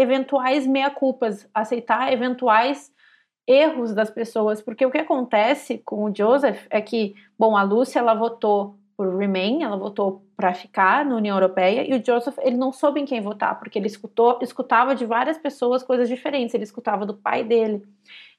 eventuais 0.02 0.66
meia-culpas, 0.68 1.48
aceitar 1.54 2.12
eventuais 2.12 2.92
erros 3.48 3.94
das 3.94 4.10
pessoas, 4.10 4.62
porque 4.62 4.86
o 4.86 4.92
que 4.92 4.98
acontece 4.98 5.80
com 5.80 6.04
o 6.06 6.16
Joseph 6.16 6.66
é 6.70 6.82
que, 6.82 7.16
bom, 7.38 7.58
a 7.58 7.64
Lúcia 7.64 8.00
ela 8.00 8.14
votou 8.14 8.78
por 8.96 9.18
Remain, 9.18 9.64
ela 9.64 9.78
votou 9.78 10.24
para 10.36 10.54
ficar 10.54 11.04
na 11.06 11.16
União 11.16 11.36
Europeia 11.36 11.84
e 11.88 12.00
o 12.00 12.06
Joseph 12.06 12.38
ele 12.40 12.56
não 12.56 12.72
soube 12.72 13.00
em 13.00 13.06
quem 13.06 13.20
votar 13.20 13.58
porque 13.58 13.80
ele 13.80 13.88
escutou, 13.88 14.38
escutava 14.42 14.94
de 14.94 15.06
várias 15.06 15.40
pessoas 15.40 15.82
coisas 15.82 16.08
diferentes. 16.08 16.54
Ele 16.54 16.64
escutava 16.64 17.06
do 17.06 17.16
pai 17.16 17.44
dele 17.44 17.82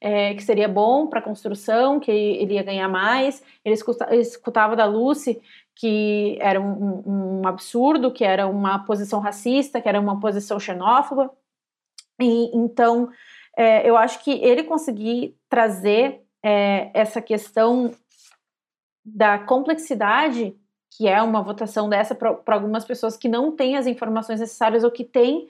é, 0.01 0.35
que 0.35 0.43
seria 0.43 0.69
bom 0.69 1.09
para 1.09 1.19
a 1.19 1.23
construção, 1.23 1.99
que 1.99 2.11
ele 2.11 2.55
ia 2.55 2.63
ganhar 2.63 2.89
mais. 2.89 3.43
Ele 3.65 3.75
escutava, 3.75 4.13
ele 4.13 4.23
escutava 4.23 4.77
da 4.77 4.85
Lucy 4.85 5.41
que 5.75 6.37
era 6.41 6.61
um, 6.61 7.41
um 7.41 7.49
absurdo, 7.49 8.13
que 8.13 8.25
era 8.25 8.47
uma 8.47 8.81
posição 8.81 9.21
racista, 9.21 9.81
que 9.81 9.89
era 9.89 10.01
uma 10.01 10.21
posição 10.21 10.61
xenófoba. 10.61 11.31
E, 12.23 12.51
então, 12.55 13.11
é, 13.57 13.89
eu 13.89 13.97
acho 13.97 14.23
que 14.23 14.31
ele 14.31 14.65
conseguir 14.65 15.37
trazer 15.49 16.23
é, 16.43 16.91
essa 16.95 17.21
questão 17.21 17.93
da 19.05 19.39
complexidade, 19.39 20.57
que 20.97 21.09
é 21.09 21.21
uma 21.23 21.43
votação 21.43 21.89
dessa 21.89 22.15
para 22.15 22.39
algumas 22.47 22.85
pessoas 22.85 23.17
que 23.17 23.29
não 23.29 23.53
têm 23.53 23.77
as 23.77 23.87
informações 23.87 24.41
necessárias 24.41 24.85
ou 24.85 24.91
que 24.91 25.05
têm 25.05 25.49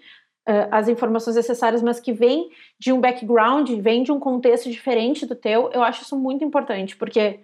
uh, 0.49 0.69
as 0.71 0.89
informações 0.89 1.37
necessárias, 1.37 1.83
mas 1.83 2.01
que 2.01 2.13
vêm 2.13 2.51
de 2.79 2.93
um 2.93 3.01
background, 3.01 3.69
vêm 3.81 4.03
de 4.03 4.13
um 4.13 4.21
contexto 4.21 4.71
diferente 4.71 5.27
do 5.27 5.35
teu, 5.35 5.71
eu 5.73 5.83
acho 5.83 6.03
isso 6.03 6.17
muito 6.17 6.45
importante, 6.45 6.97
porque 6.97 7.41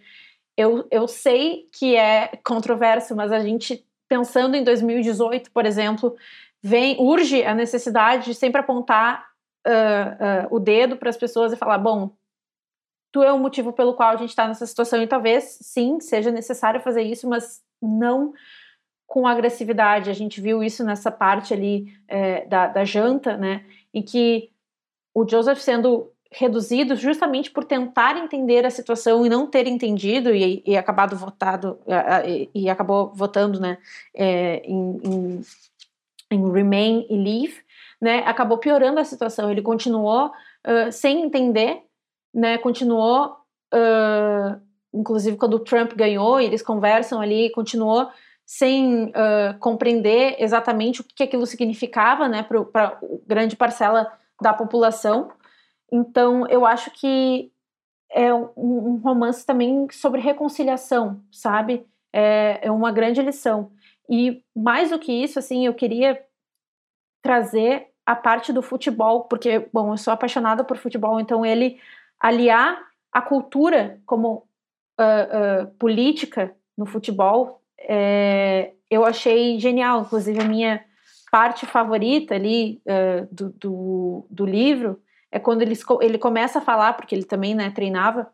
eu, 0.57 0.87
eu 0.91 1.07
sei 1.07 1.69
que 1.73 1.95
é 1.95 2.33
controverso, 2.45 3.15
mas 3.15 3.31
a 3.31 3.41
gente, 3.41 3.85
pensando 4.09 4.57
em 4.57 4.65
2018, 4.65 5.51
por 5.51 5.67
exemplo, 5.67 6.17
vem 6.63 6.97
urge 6.99 7.45
a 7.45 7.55
necessidade 7.55 8.27
de 8.27 8.35
sempre 8.35 8.61
apontar 8.61 9.29
uh, 9.67 10.47
uh, 10.51 10.57
o 10.57 10.59
dedo 10.59 10.97
para 10.97 11.11
as 11.11 11.17
pessoas 11.17 11.53
e 11.53 11.57
falar, 11.57 11.79
bom, 11.79 12.11
tu 13.13 13.23
é 13.23 13.33
o 13.33 13.39
motivo 13.39 13.73
pelo 13.73 13.95
qual 13.95 14.11
a 14.11 14.17
gente 14.17 14.31
está 14.31 14.47
nessa 14.47 14.67
situação 14.67 15.03
e 15.03 15.07
talvez 15.07 15.59
sim 15.61 16.01
seja 16.01 16.31
necessário 16.31 16.81
fazer 16.81 17.03
isso, 17.03 17.29
mas 17.29 17.63
não 17.81 18.33
com 19.07 19.27
agressividade. 19.27 20.11
A 20.11 20.15
gente 20.15 20.41
viu 20.41 20.63
isso 20.63 20.85
nessa 20.85 21.11
parte 21.11 21.55
ali 21.55 21.87
é, 22.07 22.47
da, 22.47 22.67
da 22.67 22.85
janta, 22.85 23.37
né, 23.37 23.65
em 23.93 24.03
que 24.03 24.51
o 25.15 25.27
Joseph 25.29 25.59
sendo 25.59 26.13
reduzido 26.31 26.95
justamente 26.95 27.51
por 27.51 27.65
tentar 27.65 28.19
entender 28.19 28.67
a 28.67 28.71
situação 28.71 29.25
e 29.25 29.31
não 29.31 29.47
ter 29.47 29.67
entendido 29.67 30.35
e, 30.35 30.63
e 30.67 30.77
acabado 30.77 31.17
votado 31.17 31.79
e, 32.27 32.51
e, 32.55 32.69
acabou 32.69 33.11
votando 33.15 33.59
né, 33.59 33.79
é, 34.15 34.57
em, 34.59 35.01
em, 35.03 35.41
em, 36.31 36.53
Remain 36.53 37.07
e 37.09 37.17
Leave, 37.17 37.57
né, 38.01 38.19
acabou 38.27 38.59
piorando 38.59 39.01
a 39.01 39.05
situação. 39.05 39.51
Ele 39.51 39.63
continuou 39.63 40.27
uh, 40.27 40.93
sem 40.93 41.23
entender, 41.23 41.83
né, 42.35 42.59
continuou, 42.59 43.37
uh, 43.75 44.61
inclusive 44.93 45.37
quando 45.37 45.55
o 45.55 45.61
Trump 45.61 45.93
ganhou, 45.95 46.41
eles 46.41 46.63
conversam 46.63 47.21
ali, 47.21 47.51
continuou 47.51 48.09
sem 48.47 49.07
uh, 49.07 49.59
compreender 49.61 50.37
exatamente 50.39 51.03
o 51.03 51.05
que 51.05 51.23
aquilo 51.23 51.47
significava 51.47 52.29
né, 52.29 52.43
para 52.43 52.99
grande 53.27 53.55
parcela 53.55 54.11
da 54.41 54.55
população. 54.55 55.31
Então, 55.93 56.47
eu 56.49 56.65
acho 56.65 56.91
que 56.93 57.53
é 58.11 58.33
um, 58.33 59.01
romance 59.05 59.45
também 59.45 59.87
sobre 59.91 60.21
reconciliação, 60.21 61.21
sabe? 61.31 61.87
É, 62.13 62.61
é 62.63 62.71
uma 62.71 62.91
grande 62.91 63.21
lição. 63.21 63.71
E 64.09 64.43
mais 64.55 64.91
do 64.91 64.99
que 64.99 65.13
isso, 65.13 65.39
assim, 65.39 65.67
eu 65.67 65.75
queria 65.75 66.23
trazer 67.23 67.89
a 68.07 68.17
parte 68.17 68.53
do 68.53 68.63
futebol, 68.63 69.25
porque, 69.25 69.69
bom, 69.73 69.93
eu 69.93 69.99
sou 69.99 70.13
apaixonada 70.13 70.65
por 70.65 70.79
futebol, 70.79 71.21
então 71.21 71.45
ele 71.45 71.79
aliar 72.19 72.81
a 73.13 73.21
cultura 73.21 74.01
como 74.07 74.47
uh, 74.99 75.65
uh, 75.65 75.67
política 75.79 76.55
no 76.77 76.87
futebol, 76.87 77.61
é, 77.79 78.73
eu 78.91 79.05
achei 79.05 79.59
genial. 79.59 80.03
Inclusive, 80.03 80.41
a 80.41 80.45
minha 80.45 80.85
parte 81.31 81.67
favorita 81.67 82.35
ali 82.35 82.81
uh, 82.87 83.29
do, 83.31 83.51
do, 83.51 84.27
do, 84.31 84.47
livro 84.47 85.01
é 85.31 85.39
quando 85.39 85.63
ele, 85.63 85.75
ele 86.01 86.19
começa 86.19 86.59
a 86.59 86.63
falar, 86.63 86.95
porque 86.95 87.15
ele 87.15 87.25
também 87.25 87.55
né, 87.55 87.71
treinava 87.71 88.31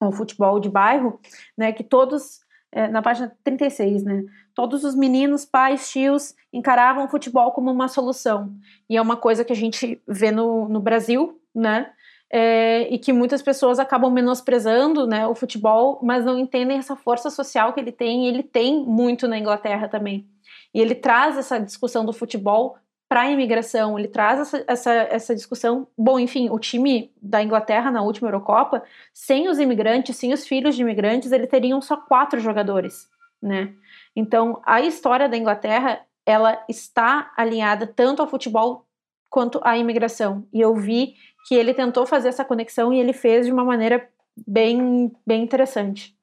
o 0.00 0.12
futebol 0.12 0.60
de 0.60 0.68
bairro, 0.68 1.20
né, 1.56 1.72
que 1.72 1.82
todos, 1.82 2.40
é, 2.76 2.88
na 2.88 3.00
página 3.00 3.34
36, 3.42 4.04
né, 4.04 4.22
todos 4.54 4.84
os 4.84 4.94
meninos, 4.94 5.46
pais, 5.46 5.90
tios, 5.90 6.34
encaravam 6.52 7.06
o 7.06 7.08
futebol 7.08 7.50
como 7.52 7.72
uma 7.72 7.88
solução. 7.88 8.52
E 8.86 8.98
é 8.98 9.00
uma 9.00 9.16
coisa 9.16 9.42
que 9.46 9.52
a 9.52 9.56
gente 9.56 9.98
vê 10.06 10.30
no, 10.30 10.68
no 10.68 10.78
Brasil, 10.78 11.40
né, 11.54 11.90
é, 12.30 12.86
e 12.92 12.98
que 12.98 13.14
muitas 13.14 13.40
pessoas 13.40 13.78
acabam 13.78 14.12
menosprezando 14.12 15.06
né, 15.06 15.26
o 15.26 15.34
futebol, 15.34 16.00
mas 16.02 16.22
não 16.22 16.38
entendem 16.38 16.76
essa 16.76 16.94
força 16.94 17.30
social 17.30 17.72
que 17.72 17.80
ele 17.80 17.92
tem, 17.92 18.26
e 18.26 18.28
ele 18.28 18.42
tem 18.42 18.84
muito 18.84 19.26
na 19.26 19.38
Inglaterra 19.38 19.88
também. 19.88 20.28
E 20.74 20.78
ele 20.78 20.94
traz 20.94 21.38
essa 21.38 21.58
discussão 21.58 22.04
do 22.04 22.12
futebol 22.12 22.76
para 23.08 23.22
a 23.22 23.30
imigração, 23.30 23.98
ele 23.98 24.08
traz 24.08 24.40
essa, 24.40 24.64
essa, 24.66 24.92
essa 24.92 25.34
discussão. 25.34 25.86
Bom, 25.96 26.18
enfim, 26.18 26.50
o 26.50 26.58
time 26.58 27.12
da 27.22 27.42
Inglaterra 27.42 27.90
na 27.90 28.02
última 28.02 28.28
Eurocopa, 28.28 28.82
sem 29.14 29.48
os 29.48 29.58
imigrantes, 29.58 30.16
sem 30.16 30.32
os 30.32 30.46
filhos 30.46 30.74
de 30.74 30.82
imigrantes, 30.82 31.30
ele 31.30 31.46
teriam 31.46 31.80
só 31.80 31.96
quatro 31.96 32.40
jogadores, 32.40 33.08
né? 33.40 33.72
Então, 34.14 34.60
a 34.64 34.80
história 34.80 35.28
da 35.28 35.36
Inglaterra, 35.36 36.00
ela 36.24 36.64
está 36.68 37.32
alinhada 37.36 37.86
tanto 37.86 38.22
ao 38.22 38.28
futebol 38.28 38.84
quanto 39.30 39.60
à 39.62 39.76
imigração. 39.78 40.46
E 40.52 40.60
eu 40.60 40.74
vi 40.74 41.14
que 41.46 41.54
ele 41.54 41.72
tentou 41.72 42.06
fazer 42.06 42.28
essa 42.28 42.44
conexão 42.44 42.92
e 42.92 42.98
ele 42.98 43.12
fez 43.12 43.46
de 43.46 43.52
uma 43.52 43.64
maneira 43.64 44.08
bem, 44.46 45.12
bem 45.24 45.42
interessante. 45.42 46.16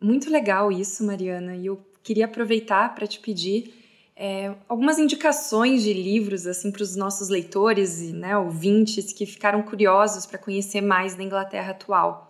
Muito 0.00 0.30
legal 0.30 0.70
isso, 0.70 1.04
Mariana. 1.04 1.56
E 1.56 1.66
eu 1.66 1.84
queria 2.02 2.26
aproveitar 2.26 2.94
para 2.94 3.06
te 3.06 3.18
pedir 3.18 3.77
é, 4.20 4.52
algumas 4.68 4.98
indicações 4.98 5.84
de 5.84 5.92
livros 5.92 6.44
assim 6.44 6.72
para 6.72 6.82
os 6.82 6.96
nossos 6.96 7.28
leitores 7.28 8.00
e 8.00 8.12
né, 8.12 8.36
ouvintes 8.36 9.12
que 9.12 9.24
ficaram 9.24 9.62
curiosos 9.62 10.26
para 10.26 10.36
conhecer 10.36 10.80
mais 10.80 11.14
da 11.14 11.22
Inglaterra 11.22 11.70
atual. 11.70 12.28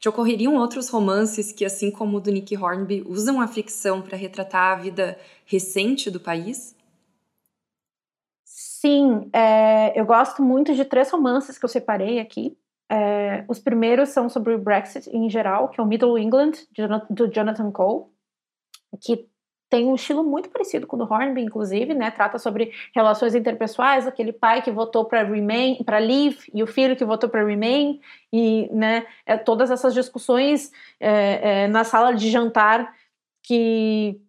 Te 0.00 0.08
ocorreriam 0.08 0.56
outros 0.56 0.88
romances 0.88 1.52
que, 1.52 1.64
assim 1.64 1.88
como 1.88 2.16
o 2.16 2.20
do 2.20 2.32
Nick 2.32 2.56
Hornby, 2.56 3.04
usam 3.06 3.40
a 3.40 3.46
ficção 3.46 4.02
para 4.02 4.16
retratar 4.16 4.72
a 4.72 4.80
vida 4.80 5.16
recente 5.46 6.10
do 6.10 6.18
país? 6.18 6.74
Sim, 8.44 9.30
é, 9.32 9.98
eu 9.98 10.04
gosto 10.04 10.42
muito 10.42 10.74
de 10.74 10.84
três 10.84 11.10
romances 11.10 11.56
que 11.58 11.64
eu 11.64 11.68
separei 11.68 12.18
aqui. 12.18 12.58
É, 12.90 13.44
os 13.46 13.60
primeiros 13.60 14.08
são 14.08 14.28
sobre 14.28 14.52
o 14.52 14.58
Brexit 14.58 15.08
em 15.10 15.30
geral, 15.30 15.68
que 15.68 15.80
é 15.80 15.84
o 15.84 15.86
Middle 15.86 16.18
England, 16.18 16.52
do 17.08 17.28
Jonathan 17.28 17.70
Cole, 17.70 18.06
que 19.00 19.29
tem 19.70 19.86
um 19.86 19.94
estilo 19.94 20.24
muito 20.24 20.50
parecido 20.50 20.84
com 20.84 20.96
o 20.96 20.98
do 20.98 21.10
Hornby, 21.10 21.42
inclusive, 21.42 21.94
né? 21.94 22.10
Trata 22.10 22.38
sobre 22.38 22.72
relações 22.92 23.36
interpessoais, 23.36 24.04
aquele 24.04 24.32
pai 24.32 24.60
que 24.60 24.70
votou 24.70 25.04
para 25.04 25.22
Remain, 25.22 25.82
para 25.84 25.98
Leave, 25.98 26.50
e 26.52 26.60
o 26.60 26.66
filho 26.66 26.96
que 26.96 27.04
votou 27.04 27.30
para 27.30 27.44
Remain, 27.44 28.00
e, 28.32 28.68
né? 28.72 29.06
É, 29.24 29.36
todas 29.36 29.70
essas 29.70 29.94
discussões 29.94 30.72
é, 30.98 31.62
é, 31.62 31.68
na 31.68 31.84
sala 31.84 32.12
de 32.12 32.28
jantar 32.28 32.92
que 33.44 34.20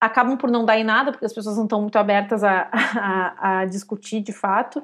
acabam 0.00 0.38
por 0.38 0.50
não 0.50 0.64
dar 0.64 0.78
em 0.78 0.84
nada, 0.84 1.12
porque 1.12 1.26
as 1.26 1.32
pessoas 1.32 1.58
não 1.58 1.64
estão 1.64 1.82
muito 1.82 1.96
abertas 1.96 2.42
a, 2.42 2.70
a, 2.72 3.60
a 3.60 3.64
discutir 3.66 4.22
de 4.22 4.32
fato. 4.32 4.82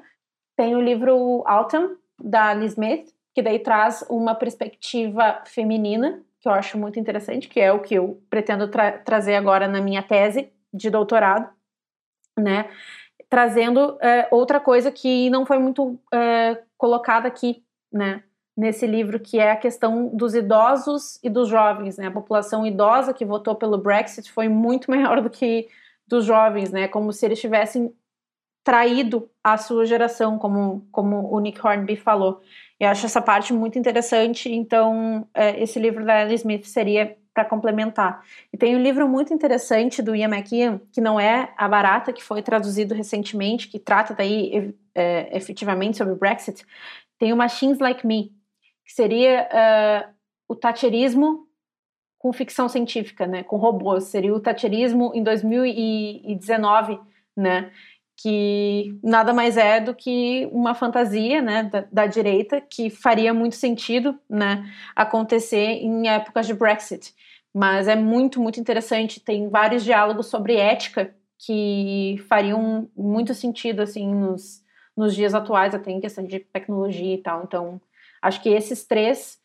Tem 0.55 0.77
o 0.77 0.81
livro 0.81 1.43
Autumn, 1.47 1.97
da 2.23 2.53
Liz 2.53 2.73
Smith, 2.73 3.09
que 3.35 3.41
daí 3.41 3.59
traz 3.59 4.05
uma 4.11 4.35
perspectiva 4.35 5.41
feminina 5.47 6.23
que 6.43 6.49
eu 6.49 6.53
acho 6.53 6.77
muito 6.77 6.99
interessante, 6.99 7.49
que 7.49 7.61
é 7.61 7.73
o 7.73 7.79
que 7.79 7.95
eu 7.95 8.21
pretendo 8.29 8.67
tra 8.67 8.99
trazer 8.99 9.37
agora 9.37 9.69
na 9.69 9.81
minha 9.81 10.03
tese 10.03 10.53
de 10.75 10.91
doutorado, 10.91 11.49
né? 12.37 12.69
Trazendo 13.31 13.97
é, 14.01 14.27
outra 14.31 14.59
coisa 14.59 14.91
que 14.91 15.31
não 15.31 15.47
foi 15.47 15.59
muito 15.59 15.99
é, 16.13 16.61
colocada 16.77 17.29
aqui, 17.29 17.65
né? 17.93 18.25
Nesse 18.57 18.87
livro, 18.89 19.21
que 19.21 19.39
é 19.39 19.53
a 19.53 19.57
questão 19.57 20.09
dos 20.09 20.35
idosos 20.35 21.19
e 21.23 21.31
dos 21.31 21.49
jovens, 21.49 21.97
né? 21.97 22.09
A 22.09 22.11
população 22.11 22.67
idosa 22.67 23.15
que 23.15 23.25
votou 23.25 23.55
pelo 23.55 23.79
Brexit 23.79 24.31
foi 24.33 24.49
muito 24.49 24.91
maior 24.91 25.21
do 25.23 25.31
que 25.31 25.69
dos 26.09 26.25
jovens, 26.25 26.73
né? 26.73 26.89
Como 26.89 27.13
se 27.13 27.25
eles 27.25 27.41
tivessem 27.41 27.95
traído 28.65 29.29
a 29.43 29.57
sua 29.57 29.85
geração, 29.85 30.39
como, 30.39 30.87
como 30.93 31.33
o 31.33 31.41
Nick 31.41 31.65
Hornby 31.65 31.97
falou. 31.97 32.41
Eu 32.79 32.89
acho 32.89 33.07
essa 33.07 33.21
parte 33.21 33.53
muito 33.53 33.79
interessante, 33.79 34.51
então 34.53 35.27
é, 35.35 35.61
esse 35.63 35.79
livro 35.79 36.05
da 36.05 36.23
Ellie 36.23 36.35
Smith 36.37 36.65
seria 36.65 37.17
para 37.35 37.45
complementar. 37.45 38.23
E 38.53 38.59
tem 38.59 38.77
um 38.77 38.83
livro 38.83 39.09
muito 39.09 39.33
interessante 39.33 40.03
do 40.03 40.15
Ian 40.15 40.29
McKeon, 40.29 40.79
que 40.93 41.01
não 41.01 41.19
é 41.19 41.53
A 41.57 41.67
Barata, 41.67 42.13
que 42.13 42.23
foi 42.23 42.43
traduzido 42.43 42.95
recentemente, 42.95 43.69
que 43.69 43.79
trata 43.79 44.15
daí 44.15 44.75
é, 44.95 45.35
efetivamente 45.37 45.97
sobre 45.97 46.13
o 46.13 46.17
Brexit. 46.17 46.65
Tem 47.19 47.33
o 47.33 47.37
Machines 47.37 47.79
Like 47.79 48.07
Me, 48.07 48.33
que 48.85 48.93
seria 48.93 49.49
uh, 49.49 50.13
o 50.49 50.55
tacherismo 50.55 51.47
com 52.19 52.33
ficção 52.33 52.69
científica, 52.69 53.27
né, 53.27 53.43
com 53.43 53.57
robôs. 53.57 54.05
Seria 54.05 54.35
o 54.35 54.41
tacherismo 54.41 55.13
em 55.15 55.23
2019, 55.23 57.01
né, 57.37 57.73
que 58.23 58.97
nada 59.03 59.35
mais 59.35 59.57
é 59.57 59.81
do 59.81 59.93
que 59.93 60.49
uma 60.53 60.75
fantasia 60.75 61.43
né, 61.43 61.65
da, 61.65 61.85
da, 61.91 62.07
direita 62.07 62.61
que 62.61 62.89
faria 62.89 63.35
muito 63.35 63.57
sentido 63.57 64.17
né, 64.31 64.65
acontecer 64.95 65.57
em 65.57 66.09
épocas 66.09 66.47
de 66.47 66.55
Brexit. 66.55 67.13
Mas 67.53 67.89
é 67.89 67.97
muito, 67.97 68.41
muito 68.41 68.61
interessante. 68.61 69.19
Tem 69.19 69.49
vários 69.49 69.83
diálogos 69.83 70.27
sobre 70.27 70.57
ética 70.57 71.13
que 71.37 72.25
fariam 72.29 72.89
muito 72.97 73.35
sentido 73.35 73.83
assim 73.83 74.15
nos, 74.15 74.63
nos 74.97 75.17
dias 75.17 75.35
atuais, 75.35 75.75
até 75.75 75.91
em 75.91 76.01
questão 76.01 76.25
de 76.25 76.39
tecnologia 76.39 77.15
e 77.17 77.19
tal. 77.19 77.43
Então, 77.43 77.81
acho 78.23 78.41
que 78.41 78.51
esses 78.51 78.85
três 78.85 79.41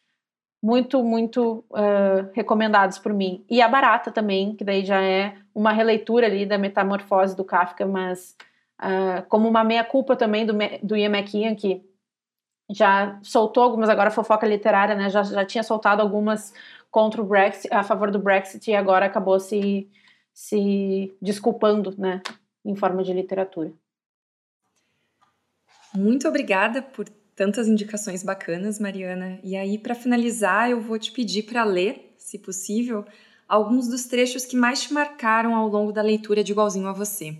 muito, 0.61 1.03
muito 1.03 1.65
uh, 1.71 2.29
recomendados 2.33 2.99
por 2.99 3.11
mim. 3.11 3.43
E 3.49 3.59
a 3.59 3.67
Barata 3.67 4.11
também, 4.11 4.55
que 4.55 4.63
daí 4.63 4.85
já 4.85 5.01
é 5.01 5.35
uma 5.53 5.71
releitura 5.71 6.27
ali 6.27 6.45
da 6.45 6.59
metamorfose 6.59 7.35
do 7.35 7.43
Kafka, 7.43 7.85
mas 7.85 8.35
uh, 8.79 9.27
como 9.27 9.47
uma 9.47 9.63
meia-culpa 9.63 10.15
também 10.15 10.45
do, 10.45 10.53
do 10.83 10.95
Ian 10.95 11.17
McKeon, 11.17 11.55
que 11.55 11.83
já 12.69 13.19
soltou 13.23 13.63
algumas, 13.63 13.89
agora 13.89 14.11
fofoca 14.11 14.45
literária, 14.45 14.95
né, 14.95 15.09
já, 15.09 15.23
já 15.23 15.45
tinha 15.45 15.63
soltado 15.63 16.01
algumas 16.01 16.53
contra 16.91 17.21
o 17.21 17.25
Brexit, 17.25 17.73
a 17.73 17.83
favor 17.83 18.11
do 18.11 18.19
Brexit, 18.19 18.69
e 18.69 18.75
agora 18.75 19.05
acabou 19.05 19.39
se, 19.39 19.89
se 20.33 21.15
desculpando, 21.21 21.93
né, 21.97 22.21
em 22.65 22.75
forma 22.75 23.03
de 23.03 23.13
literatura. 23.13 23.71
Muito 25.93 26.27
obrigada 26.27 26.81
por 26.81 27.07
tantas 27.35 27.67
indicações 27.67 28.23
bacanas, 28.23 28.79
Mariana. 28.79 29.39
E 29.43 29.55
aí, 29.55 29.77
para 29.77 29.95
finalizar, 29.95 30.69
eu 30.69 30.81
vou 30.81 30.99
te 30.99 31.11
pedir 31.11 31.43
para 31.43 31.63
ler, 31.63 32.13
se 32.17 32.37
possível, 32.37 33.05
alguns 33.47 33.87
dos 33.87 34.05
trechos 34.05 34.45
que 34.45 34.57
mais 34.57 34.81
te 34.81 34.93
marcaram 34.93 35.55
ao 35.55 35.67
longo 35.67 35.93
da 35.93 36.01
leitura 36.01 36.43
de 36.43 36.51
Igualzinho 36.51 36.87
a 36.87 36.93
Você. 36.93 37.37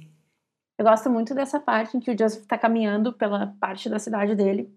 Eu 0.77 0.85
gosto 0.85 1.09
muito 1.09 1.33
dessa 1.33 1.59
parte 1.59 1.97
em 1.97 1.99
que 1.99 2.11
o 2.11 2.17
Joseph 2.17 2.43
está 2.43 2.57
caminhando 2.57 3.11
pela 3.11 3.55
parte 3.59 3.89
da 3.89 3.97
cidade 3.97 4.35
dele 4.35 4.71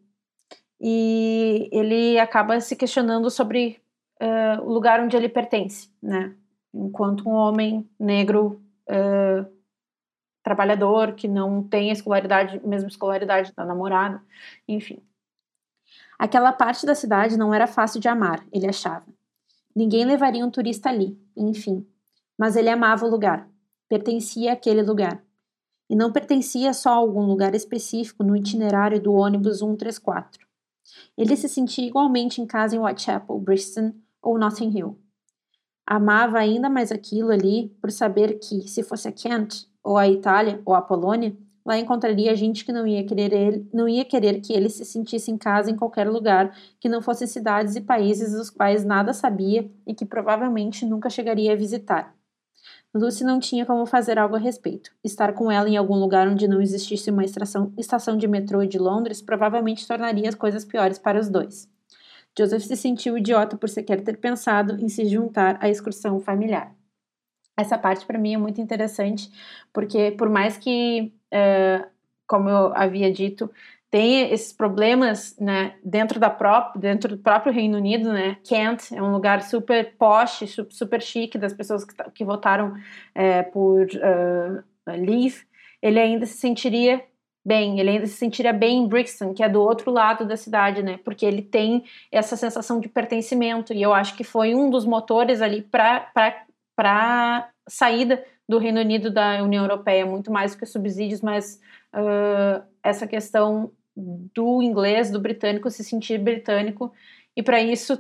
e 0.81 1.69
ele 1.71 2.19
acaba 2.19 2.59
se 2.61 2.75
questionando 2.75 3.31
sobre 3.31 3.83
uh, 4.21 4.63
o 4.63 4.73
lugar 4.73 4.99
onde 5.01 5.15
ele 5.15 5.29
pertence, 5.29 5.91
né? 6.03 6.35
Enquanto 6.73 7.29
um 7.29 7.33
homem 7.33 7.89
negro 7.99 8.63
uh, 8.89 9.47
trabalhador 10.43 11.13
que 11.13 11.29
não 11.29 11.63
tem 11.63 11.91
a 11.91 11.93
escolaridade, 11.93 12.61
mesma 12.67 12.89
escolaridade 12.89 13.53
da 13.55 13.65
namorada, 13.65 14.23
enfim. 14.67 15.03
Aquela 16.19 16.53
parte 16.53 16.87
da 16.87 16.95
cidade 16.95 17.37
não 17.37 17.53
era 17.53 17.67
fácil 17.67 18.01
de 18.01 18.09
amar, 18.09 18.43
ele 18.53 18.67
achava. 18.67 19.05
Ninguém 19.75 20.05
levaria 20.05 20.45
um 20.45 20.51
turista 20.51 20.89
ali, 20.89 21.19
enfim. 21.37 21.87
Mas 22.39 22.57
ele 22.57 22.71
amava 22.71 23.05
o 23.05 23.11
lugar. 23.11 23.49
Pertencia 23.89 24.53
àquele 24.53 24.83
lugar. 24.83 25.23
E 25.91 25.97
não 25.97 26.13
pertencia 26.13 26.73
só 26.73 26.91
a 26.91 26.95
algum 26.95 27.27
lugar 27.27 27.53
específico 27.53 28.23
no 28.23 28.37
itinerário 28.37 29.03
do 29.03 29.13
ônibus 29.13 29.59
134. 29.59 30.47
Ele 31.19 31.37
se 31.37 31.49
sentia 31.49 31.85
igualmente 31.85 32.41
em 32.41 32.47
casa 32.47 32.77
em 32.77 32.79
Whitechapel, 32.79 33.37
Bristol 33.41 33.93
ou 34.23 34.39
Notting 34.39 34.71
Hill. 34.71 34.97
Amava 35.85 36.39
ainda 36.39 36.71
mais 36.71 36.93
aquilo 36.93 37.33
ali 37.33 37.77
por 37.81 37.91
saber 37.91 38.39
que, 38.39 38.69
se 38.69 38.85
fosse 38.85 39.09
a 39.09 39.13
Kent, 39.13 39.67
ou 39.83 39.99
a 39.99 40.09
Itália, 40.09 40.63
ou 40.65 40.75
a 40.75 40.81
Polônia, 40.81 41.37
lá 41.67 41.77
encontraria 41.77 42.37
gente 42.37 42.65
que 42.65 42.73
não 42.73 42.87
ia 42.87 43.05
querer 43.05 43.33
ele, 43.33 43.69
não 43.73 43.89
ia 43.89 44.05
querer 44.05 44.41
que 44.41 44.53
ele 44.53 44.69
se 44.69 44.85
sentisse 44.85 45.33
em 45.33 45.37
casa 45.37 45.73
em 45.73 45.77
qualquer 45.77 46.09
lugar 46.09 46.57
que 46.79 46.89
não 46.89 47.03
fossem 47.03 47.27
cidades 47.27 47.75
e 47.75 47.81
países 47.81 48.33
dos 48.33 48.49
quais 48.49 48.85
nada 48.85 49.13
sabia 49.13 49.69
e 49.85 49.93
que 49.93 50.07
provavelmente 50.07 50.87
nunca 50.87 51.11
chegaria 51.11 51.53
a 51.53 51.57
visitar. 51.57 52.15
Lucy 52.93 53.23
não 53.23 53.39
tinha 53.39 53.65
como 53.65 53.87
fazer 53.87 54.19
algo 54.19 54.35
a 54.35 54.39
respeito. 54.39 54.91
Estar 55.05 55.33
com 55.33 55.51
ela 55.51 55.69
em 55.69 55.77
algum 55.77 55.95
lugar 55.95 56.27
onde 56.27 56.49
não 56.49 56.61
existisse 56.61 57.11
uma 57.11 57.25
estação, 57.25 57.73
estação 57.79 58.17
de 58.17 58.27
metrô 58.27 58.65
de 58.65 58.79
Londres 58.79 59.23
provavelmente 59.23 59.87
tornaria 59.87 60.29
as 60.29 60.35
coisas 60.35 60.65
piores 60.65 60.99
para 60.99 61.21
os 61.21 61.29
dois. 61.29 61.69
Joseph 62.37 62.63
se 62.63 62.77
sentiu 62.77 63.17
idiota 63.17 63.57
por 63.57 63.69
sequer 63.69 64.03
ter 64.03 64.17
pensado 64.17 64.75
em 64.83 64.89
se 64.89 65.05
juntar 65.07 65.59
à 65.61 65.69
excursão 65.69 66.19
familiar. 66.21 66.75
Essa 67.57 67.77
parte 67.77 68.07
para 68.07 68.19
mim 68.19 68.35
é 68.35 68.39
muito 68.39 68.61
interessante, 68.61 69.31
porque 69.73 70.13
por 70.13 70.29
mais 70.29 70.57
que, 70.57 71.13
uh, 71.33 71.87
como 72.27 72.49
eu 72.49 72.75
havia 72.75 73.13
dito, 73.13 73.51
tem 73.91 74.31
esses 74.31 74.53
problemas, 74.53 75.37
né, 75.39 75.75
dentro 75.85 76.21
da 76.21 76.31
própria, 76.31 76.81
dentro 76.81 77.17
do 77.17 77.23
próprio 77.23 77.53
Reino 77.53 77.77
Unido, 77.77 78.13
né, 78.13 78.37
Kent 78.45 78.93
é 78.93 79.03
um 79.03 79.11
lugar 79.11 79.43
super 79.43 79.97
posh, 79.99 80.45
super 80.71 81.03
chique 81.03 81.37
das 81.37 81.53
pessoas 81.53 81.85
que, 81.85 81.95
que 82.15 82.25
votaram 82.25 82.75
é, 83.15 83.43
por 83.43 83.87
uh, 83.87 84.63
Leave, 84.87 85.43
ele 85.83 85.99
ainda 85.99 86.25
se 86.25 86.39
sentiria 86.39 87.03
bem, 87.45 87.81
ele 87.81 87.91
ainda 87.91 88.07
se 88.07 88.15
sentiria 88.15 88.53
bem 88.53 88.85
em 88.85 88.89
Brixton, 88.89 89.35
que 89.35 89.43
é 89.43 89.49
do 89.49 89.61
outro 89.61 89.91
lado 89.91 90.25
da 90.25 90.37
cidade, 90.37 90.85
né, 90.85 91.01
porque 91.05 91.27
ele 91.27 91.43
tem 91.43 91.83
essa 92.13 92.37
sensação 92.37 92.79
de 92.79 92.89
pertencimento, 92.89 93.73
e 93.73 93.83
eu 93.83 93.93
acho 93.93 94.17
que 94.17 94.23
foi 94.23 94.55
um 94.55 94.71
dos 94.71 94.87
motores 94.87 95.43
ali 95.43 95.63
para 95.63 96.13
para 96.77 97.51
saída 97.69 98.25
do 98.49 98.59
Reino 98.59 98.81
Unido 98.81 99.11
da 99.11 99.43
União 99.43 99.65
Europeia, 99.65 100.07
muito 100.07 100.31
mais 100.31 100.53
do 100.55 100.59
que 100.59 100.67
subsídios, 100.67 101.21
mas 101.21 101.61
uh, 101.95 102.65
essa 102.83 103.07
questão 103.07 103.71
do 103.97 104.63
inglês, 104.63 105.11
do 105.11 105.21
britânico, 105.21 105.71
se 105.71 105.85
sentir 105.85 106.19
britânico, 106.19 106.93
e 107.37 107.43
para 107.43 107.61
isso 107.61 107.99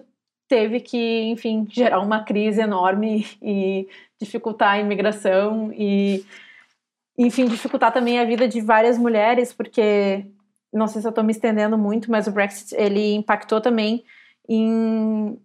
teve 0.48 0.80
que, 0.80 1.22
enfim, 1.30 1.66
gerar 1.70 2.00
uma 2.00 2.24
crise 2.24 2.60
enorme 2.60 3.26
e 3.40 3.88
dificultar 4.20 4.72
a 4.72 4.78
imigração 4.80 5.72
e, 5.72 6.24
enfim, 7.16 7.46
dificultar 7.46 7.92
também 7.92 8.18
a 8.18 8.24
vida 8.24 8.48
de 8.48 8.60
várias 8.60 8.98
mulheres, 8.98 9.52
porque 9.52 10.26
não 10.72 10.86
sei 10.86 11.00
se 11.00 11.06
eu 11.06 11.10
estou 11.10 11.24
me 11.24 11.32
estendendo 11.32 11.78
muito, 11.78 12.10
mas 12.10 12.26
o 12.26 12.32
Brexit 12.32 12.74
ele 12.74 13.14
impactou 13.14 13.60
também 13.60 14.04
em, 14.48 15.38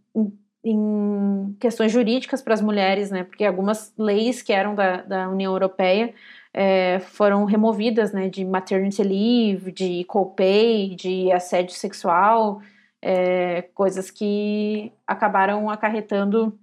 em, 0.63 1.55
questões 1.59 1.91
jurídicas 1.91 2.41
para 2.41 2.53
as 2.53 2.61
mulheres, 2.61 3.11
né? 3.11 3.23
Porque 3.23 3.45
algumas 3.45 3.93
leis 3.97 4.41
que 4.41 4.53
eram 4.53 4.75
da, 4.75 5.01
da 5.01 5.29
União 5.29 5.51
Europeia 5.53 6.13
é, 6.57 6.99
foram 6.99 7.43
removidas, 7.43 8.13
né, 8.13 8.29
de 8.29 8.45
maternity 8.45 9.03
leave, 9.03 9.73
de 9.73 10.05
copay, 10.05 10.95
de 10.95 11.29
assédio 11.29 11.75
sexual, 11.75 12.61
é, 13.01 13.63
coisas 13.73 14.09
que 14.09 14.89
acabaram 15.05 15.69
acarretando 15.69 16.57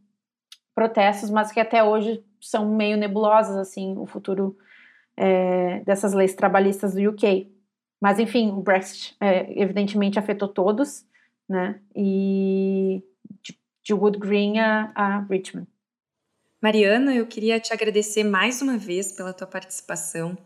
protestos, 0.74 1.28
mas 1.28 1.52
que 1.52 1.60
até 1.60 1.84
hoje 1.84 2.24
são 2.40 2.74
meio 2.74 2.96
nebulosas, 2.96 3.54
assim, 3.54 3.94
o 3.98 4.06
futuro 4.06 4.56
é, 5.14 5.80
dessas 5.80 6.14
leis 6.14 6.34
trabalhistas 6.34 6.94
do 6.94 7.10
UK. 7.10 7.52
Mas, 8.00 8.18
enfim, 8.18 8.50
o 8.50 8.62
Brexit 8.62 9.14
evidentemente 9.50 10.18
afetou 10.18 10.48
todos, 10.48 11.06
né, 11.46 11.78
e 11.94 13.04
de, 13.42 13.58
de 13.84 13.92
Wood 13.92 14.18
Green 14.18 14.58
a, 14.58 14.90
a 14.94 15.18
Richmond. 15.28 15.68
Mariana, 16.62 17.12
eu 17.12 17.26
queria 17.26 17.58
te 17.58 17.72
agradecer 17.72 18.22
mais 18.22 18.62
uma 18.62 18.78
vez 18.78 19.10
pela 19.10 19.32
tua 19.32 19.48
participação. 19.48 20.38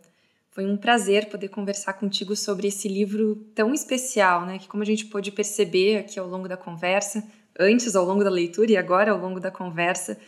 Foi 0.50 0.64
um 0.64 0.74
prazer 0.74 1.28
poder 1.28 1.50
conversar 1.50 1.92
contigo 1.92 2.34
sobre 2.34 2.68
esse 2.68 2.88
livro 2.88 3.36
tão 3.54 3.74
especial, 3.74 4.46
né? 4.46 4.58
Que 4.58 4.66
como 4.66 4.82
a 4.82 4.86
gente 4.86 5.04
pôde 5.04 5.30
perceber 5.30 5.98
aqui 5.98 6.18
ao 6.18 6.26
longo 6.26 6.48
da 6.48 6.56
conversa, 6.56 7.22
antes 7.60 7.94
ao 7.94 8.06
longo 8.06 8.24
da 8.24 8.30
leitura 8.30 8.72
e 8.72 8.78
agora 8.78 9.12
ao 9.12 9.18
longo 9.18 9.38
da 9.38 9.50
conversa, 9.50 10.18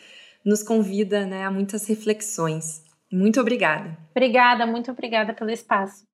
nos 0.45 0.63
convida, 0.63 1.25
né, 1.25 1.47
a 1.47 1.51
muitas 1.51 1.87
reflexões. 1.87 2.83
Muito 3.11 3.41
obrigada. 3.41 3.97
Obrigada, 4.11 4.67
muito 4.67 4.91
obrigada 4.91 5.33
pelo 5.33 5.51
espaço. 5.51 6.08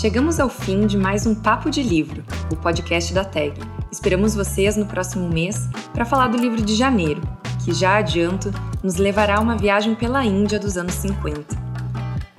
Chegamos 0.00 0.40
ao 0.40 0.48
fim 0.48 0.86
de 0.86 0.96
mais 0.96 1.26
um 1.26 1.34
Papo 1.34 1.68
de 1.68 1.82
Livro, 1.82 2.24
o 2.50 2.56
podcast 2.56 3.12
da 3.12 3.22
TAG. 3.22 3.52
Esperamos 3.92 4.34
vocês 4.34 4.74
no 4.74 4.86
próximo 4.86 5.28
mês 5.28 5.68
para 5.92 6.06
falar 6.06 6.28
do 6.28 6.38
livro 6.38 6.62
de 6.62 6.74
janeiro, 6.74 7.20
que 7.62 7.74
já 7.74 7.96
adianto 7.96 8.50
nos 8.82 8.96
levará 8.96 9.36
a 9.36 9.40
uma 9.40 9.58
viagem 9.58 9.94
pela 9.94 10.24
Índia 10.24 10.58
dos 10.58 10.78
anos 10.78 10.94
50. 10.94 11.54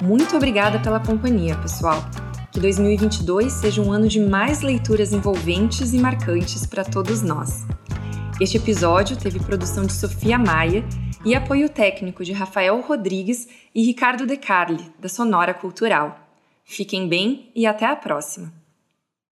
Muito 0.01 0.35
obrigada 0.35 0.79
pela 0.79 0.99
companhia, 0.99 1.55
pessoal. 1.55 2.03
Que 2.51 2.59
2022 2.59 3.53
seja 3.53 3.79
um 3.79 3.91
ano 3.91 4.07
de 4.07 4.19
mais 4.19 4.63
leituras 4.63 5.13
envolventes 5.13 5.93
e 5.93 5.99
marcantes 5.99 6.65
para 6.65 6.83
todos 6.83 7.21
nós. 7.21 7.63
Este 8.39 8.57
episódio 8.57 9.15
teve 9.15 9.39
produção 9.39 9.85
de 9.85 9.93
Sofia 9.93 10.39
Maia 10.39 10.83
e 11.23 11.35
apoio 11.35 11.69
técnico 11.69 12.25
de 12.25 12.33
Rafael 12.33 12.81
Rodrigues 12.81 13.47
e 13.75 13.85
Ricardo 13.85 14.25
De 14.25 14.35
Carli, 14.35 14.91
da 14.99 15.07
Sonora 15.07 15.53
Cultural. 15.53 16.30
Fiquem 16.71 17.05
bem 17.05 17.51
e 17.53 17.65
até 17.65 17.85
a 17.85 17.97
próxima! 17.97 18.60